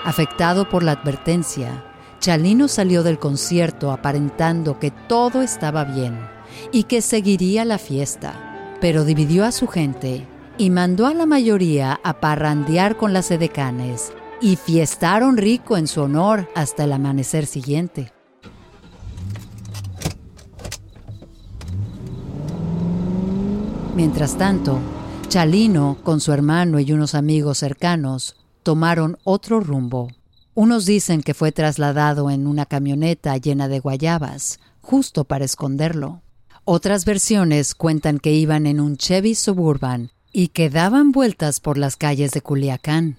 Afectado 0.05 0.69
por 0.69 0.83
la 0.83 0.93
advertencia, 0.93 1.85
Chalino 2.21 2.69
salió 2.69 3.03
del 3.03 3.19
concierto 3.19 3.91
aparentando 3.91 4.79
que 4.79 4.91
todo 4.91 5.43
estaba 5.43 5.85
bien 5.85 6.19
y 6.73 6.85
que 6.85 7.03
seguiría 7.03 7.65
la 7.65 7.79
fiesta, 7.79 8.77
pero 8.81 9.05
dividió 9.05 9.45
a 9.45 9.53
su 9.53 9.67
gente 9.67 10.27
y 10.57 10.71
mandó 10.71 11.07
a 11.07 11.15
la 11.15 11.27
mayoría 11.27 12.01
a 12.03 12.21
parrandear 12.21 12.97
con 12.97 13.13
las 13.13 13.31
edecanes 13.31 14.13
y 14.41 14.57
fiestaron 14.57 15.37
rico 15.37 15.77
en 15.77 15.87
su 15.87 16.03
honor 16.03 16.49
hasta 16.55 16.85
el 16.85 16.93
amanecer 16.93 17.47
siguiente. 17.47 18.13
Mientras 23.95 24.39
tanto, 24.39 24.79
Chalino, 25.29 25.99
con 26.05 26.21
su 26.21 26.33
hermano 26.33 26.79
y 26.79 26.93
unos 26.93 27.15
amigos 27.15 27.59
cercanos, 27.59 28.37
tomaron 28.63 29.19
otro 29.25 29.61
rumbo. 29.61 30.09
Unos 30.55 30.87
dicen 30.87 31.23
que 31.23 31.35
fue 31.35 31.53
trasladado 31.53 32.31
en 32.31 32.47
una 32.47 32.65
camioneta 32.65 33.37
llena 33.37 33.67
de 33.67 33.81
guayabas, 33.81 34.61
justo 34.81 35.25
para 35.25 35.45
esconderlo. 35.45 36.23
Otras 36.65 37.05
versiones 37.05 37.75
cuentan 37.75 38.19
que 38.19 38.33
iban 38.33 38.67
en 38.67 38.79
un 38.79 38.97
Chevy 38.97 39.35
Suburban 39.35 40.13
y 40.33 40.49
que 40.49 40.71
daban 40.71 41.13
vueltas 41.13 41.61
por 41.61 41.79
las 41.79 41.97
calles 41.97 42.31
de 42.33 42.41
Culiacán. 42.41 43.17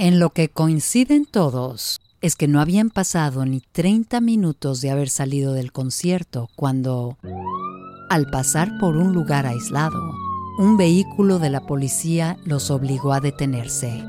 En 0.00 0.18
lo 0.18 0.30
que 0.30 0.48
coinciden 0.48 1.26
todos 1.26 2.00
es 2.22 2.34
que 2.34 2.48
no 2.48 2.62
habían 2.62 2.88
pasado 2.88 3.44
ni 3.44 3.60
30 3.60 4.22
minutos 4.22 4.80
de 4.80 4.90
haber 4.90 5.10
salido 5.10 5.52
del 5.52 5.72
concierto 5.72 6.48
cuando, 6.56 7.18
al 8.08 8.30
pasar 8.30 8.78
por 8.80 8.96
un 8.96 9.12
lugar 9.12 9.44
aislado, 9.44 10.00
un 10.58 10.78
vehículo 10.78 11.38
de 11.38 11.50
la 11.50 11.66
policía 11.66 12.38
los 12.46 12.70
obligó 12.70 13.12
a 13.12 13.20
detenerse. 13.20 14.02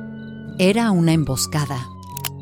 Era 0.60 0.92
una 0.92 1.12
emboscada. 1.12 1.90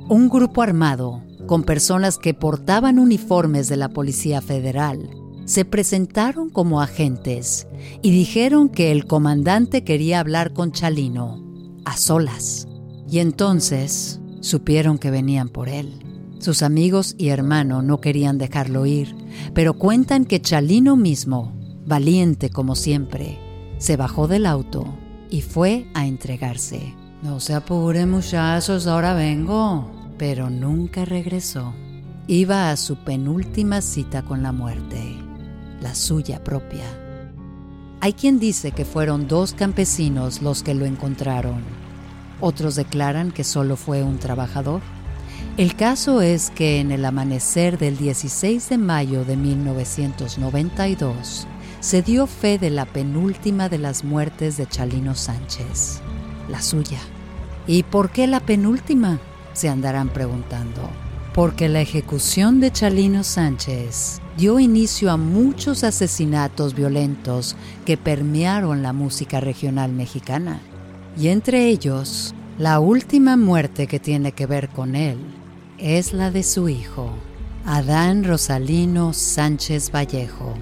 Un 0.07 0.29
grupo 0.29 0.61
armado, 0.61 1.23
con 1.47 1.63
personas 1.63 2.19
que 2.19 2.35
portaban 2.35 2.99
uniformes 2.99 3.67
de 3.67 3.77
la 3.77 3.89
Policía 3.89 4.43
Federal, 4.43 5.09
se 5.45 5.65
presentaron 5.65 6.51
como 6.51 6.81
agentes 6.81 7.65
y 8.03 8.11
dijeron 8.11 8.69
que 8.69 8.91
el 8.91 9.07
comandante 9.07 9.83
quería 9.83 10.19
hablar 10.19 10.53
con 10.53 10.71
Chalino, 10.71 11.43
a 11.83 11.97
solas. 11.97 12.68
Y 13.11 13.19
entonces 13.19 14.19
supieron 14.41 14.99
que 14.99 15.09
venían 15.09 15.49
por 15.49 15.67
él. 15.67 16.05
Sus 16.39 16.61
amigos 16.61 17.15
y 17.17 17.29
hermano 17.29 17.81
no 17.81 17.99
querían 17.99 18.37
dejarlo 18.37 18.85
ir, 18.85 19.15
pero 19.53 19.73
cuentan 19.73 20.25
que 20.25 20.41
Chalino 20.41 20.95
mismo, 20.95 21.53
valiente 21.85 22.49
como 22.49 22.75
siempre, 22.75 23.39
se 23.77 23.97
bajó 23.97 24.27
del 24.27 24.45
auto 24.45 24.85
y 25.29 25.41
fue 25.41 25.87
a 25.93 26.05
entregarse. 26.05 26.93
No 27.23 27.39
se 27.39 27.53
apure 27.53 28.05
muchachos, 28.05 28.87
ahora 28.87 29.13
vengo. 29.13 29.91
Pero 30.17 30.49
nunca 30.49 31.05
regresó. 31.05 31.73
Iba 32.27 32.71
a 32.71 32.77
su 32.77 32.97
penúltima 32.97 33.81
cita 33.81 34.23
con 34.23 34.43
la 34.43 34.51
muerte, 34.51 35.15
la 35.81 35.95
suya 35.95 36.43
propia. 36.43 36.83
Hay 38.01 38.13
quien 38.13 38.37
dice 38.37 38.71
que 38.71 38.85
fueron 38.85 39.27
dos 39.27 39.53
campesinos 39.53 40.41
los 40.41 40.61
que 40.61 40.73
lo 40.73 40.85
encontraron 40.85 41.78
otros 42.41 42.75
declaran 42.75 43.31
que 43.31 43.43
solo 43.43 43.75
fue 43.75 44.03
un 44.03 44.17
trabajador. 44.17 44.81
El 45.57 45.75
caso 45.75 46.21
es 46.21 46.51
que 46.51 46.79
en 46.79 46.91
el 46.91 47.03
amanecer 47.03 47.77
del 47.77 47.97
16 47.97 48.69
de 48.69 48.77
mayo 48.77 49.25
de 49.25 49.35
1992 49.35 51.47
se 51.81 52.01
dio 52.01 52.27
fe 52.27 52.57
de 52.57 52.69
la 52.69 52.85
penúltima 52.85 53.69
de 53.69 53.77
las 53.77 54.03
muertes 54.03 54.57
de 54.57 54.67
Chalino 54.67 55.15
Sánchez, 55.15 56.01
la 56.49 56.61
suya. 56.61 56.99
¿Y 57.67 57.83
por 57.83 58.11
qué 58.11 58.27
la 58.27 58.39
penúltima? 58.39 59.19
Se 59.53 59.69
andarán 59.69 60.09
preguntando. 60.09 60.89
Porque 61.33 61.69
la 61.69 61.81
ejecución 61.81 62.59
de 62.59 62.71
Chalino 62.71 63.23
Sánchez 63.23 64.19
dio 64.37 64.59
inicio 64.59 65.11
a 65.11 65.17
muchos 65.17 65.83
asesinatos 65.83 66.73
violentos 66.73 67.55
que 67.85 67.97
permearon 67.97 68.81
la 68.81 68.93
música 68.93 69.39
regional 69.39 69.91
mexicana 69.91 70.59
y 71.17 71.29
entre 71.29 71.67
ellos, 71.67 72.33
la 72.57 72.79
última 72.79 73.37
muerte 73.37 73.87
que 73.87 73.99
tiene 73.99 74.31
que 74.33 74.45
ver 74.45 74.69
con 74.69 74.95
él 74.95 75.17
es 75.77 76.13
la 76.13 76.31
de 76.31 76.43
su 76.43 76.69
hijo, 76.69 77.11
Adán 77.65 78.23
Rosalino 78.23 79.13
Sánchez 79.13 79.91
Vallejo. 79.91 80.53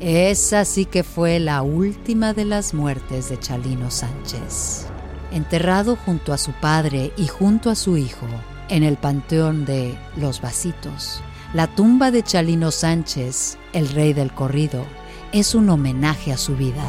Esa 0.00 0.64
sí 0.64 0.84
que 0.84 1.04
fue 1.04 1.38
la 1.38 1.62
última 1.62 2.32
de 2.32 2.44
las 2.44 2.74
muertes 2.74 3.28
de 3.28 3.38
Chalino 3.38 3.90
Sánchez. 3.90 4.86
Enterrado 5.30 5.96
junto 5.96 6.32
a 6.32 6.38
su 6.38 6.52
padre 6.52 7.12
y 7.16 7.26
junto 7.26 7.70
a 7.70 7.74
su 7.74 7.96
hijo 7.96 8.26
en 8.68 8.82
el 8.82 8.96
panteón 8.96 9.64
de 9.64 9.94
Los 10.16 10.40
Vasitos, 10.40 11.20
la 11.54 11.66
tumba 11.66 12.10
de 12.10 12.22
Chalino 12.22 12.70
Sánchez, 12.70 13.58
el 13.72 13.88
rey 13.90 14.12
del 14.14 14.32
corrido, 14.32 14.84
es 15.32 15.54
un 15.54 15.68
homenaje 15.70 16.32
a 16.32 16.36
su 16.36 16.56
vida 16.56 16.88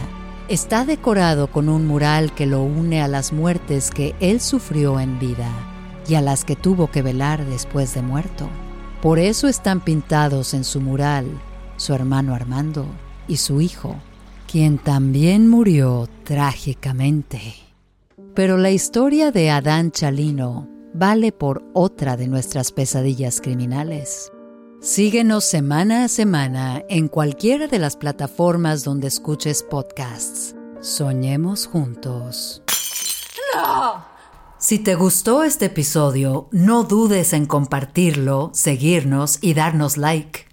Está 0.49 0.83
decorado 0.83 1.47
con 1.47 1.69
un 1.69 1.87
mural 1.87 2.33
que 2.35 2.45
lo 2.45 2.63
une 2.63 3.01
a 3.01 3.07
las 3.07 3.31
muertes 3.31 3.91
que 3.91 4.13
él 4.19 4.41
sufrió 4.41 4.99
en 4.99 5.17
vida 5.17 5.49
y 6.07 6.15
a 6.15 6.21
las 6.21 6.43
que 6.43 6.57
tuvo 6.57 6.91
que 6.91 7.01
velar 7.01 7.45
después 7.45 7.93
de 7.93 8.01
muerto. 8.01 8.49
Por 9.01 9.19
eso 9.19 9.47
están 9.47 9.79
pintados 9.79 10.53
en 10.53 10.65
su 10.65 10.81
mural 10.81 11.25
su 11.77 11.93
hermano 11.93 12.35
Armando 12.35 12.85
y 13.27 13.37
su 13.37 13.61
hijo, 13.61 13.95
quien 14.51 14.77
también 14.77 15.47
murió 15.47 16.09
trágicamente. 16.23 17.55
Pero 18.35 18.57
la 18.57 18.71
historia 18.71 19.31
de 19.31 19.49
Adán 19.49 19.91
Chalino 19.91 20.67
vale 20.93 21.31
por 21.31 21.63
otra 21.73 22.17
de 22.17 22.27
nuestras 22.27 22.73
pesadillas 22.73 23.39
criminales. 23.41 24.31
Síguenos 24.83 25.45
semana 25.45 26.03
a 26.03 26.07
semana 26.09 26.83
en 26.89 27.07
cualquiera 27.07 27.67
de 27.67 27.79
las 27.79 27.95
plataformas 27.95 28.83
donde 28.83 29.07
escuches 29.07 29.63
podcasts. 29.63 30.55
Soñemos 30.81 31.67
juntos. 31.67 32.61
¡No! 33.55 34.05
Si 34.57 34.79
te 34.79 34.95
gustó 34.95 35.45
este 35.45 35.67
episodio, 35.67 36.49
no 36.51 36.83
dudes 36.83 37.31
en 37.31 37.45
compartirlo, 37.45 38.51
seguirnos 38.53 39.39
y 39.39 39.53
darnos 39.53 39.95
like. 39.95 40.47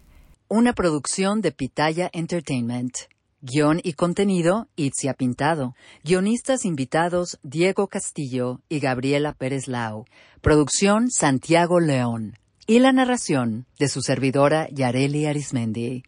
Una 0.47 0.75
producción 0.75 1.41
de 1.41 1.51
Pitaya 1.51 2.09
Entertainment. 2.13 2.95
Guión 3.41 3.81
y 3.83 3.95
contenido, 3.95 4.69
Itzia 4.77 5.15
Pintado. 5.15 5.75
Guionistas 6.05 6.65
invitados, 6.65 7.41
Diego 7.43 7.89
Castillo 7.89 8.61
y 8.69 8.79
Gabriela 8.79 9.33
Pérez 9.33 9.67
Lau. 9.67 10.05
Producción, 10.41 11.11
Santiago 11.11 11.81
León. 11.81 12.37
Y 12.71 12.79
la 12.79 12.93
narración, 12.93 13.67
de 13.81 13.89
su 13.89 14.01
servidora, 14.01 14.69
Yareli 14.71 15.27
Arismendi. 15.27 16.05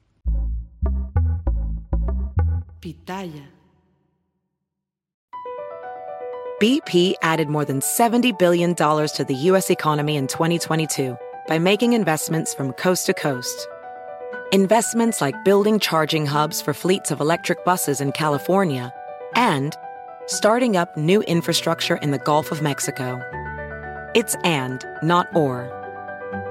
Pitaya. 2.79 3.51
BP 6.61 7.15
added 7.21 7.49
more 7.49 7.65
than 7.65 7.81
$70 7.81 8.39
billion 8.39 8.77
to 8.77 9.25
the 9.27 9.35
U.S. 9.51 9.71
economy 9.71 10.15
in 10.15 10.29
2022 10.29 11.17
by 11.49 11.59
making 11.59 11.95
investments 11.95 12.55
from 12.55 12.73
coast 12.75 13.07
to 13.07 13.13
coast. 13.13 13.67
Investments 14.53 15.21
like 15.21 15.45
building 15.45 15.81
charging 15.81 16.27
hubs 16.27 16.63
for 16.63 16.73
fleets 16.73 17.11
of 17.11 17.21
electric 17.21 17.65
buses 17.65 18.01
in 18.01 18.13
California 18.13 18.93
and 19.35 19.77
starting 20.27 20.77
up 20.77 20.97
new 20.97 21.23
infrastructure 21.23 21.97
in 21.97 22.13
the 22.13 22.19
Gulf 22.19 22.53
of 22.53 22.63
Mexico. 22.63 23.21
It's 24.15 24.37
and, 24.45 24.87
not 25.03 25.27
or. 25.35 25.82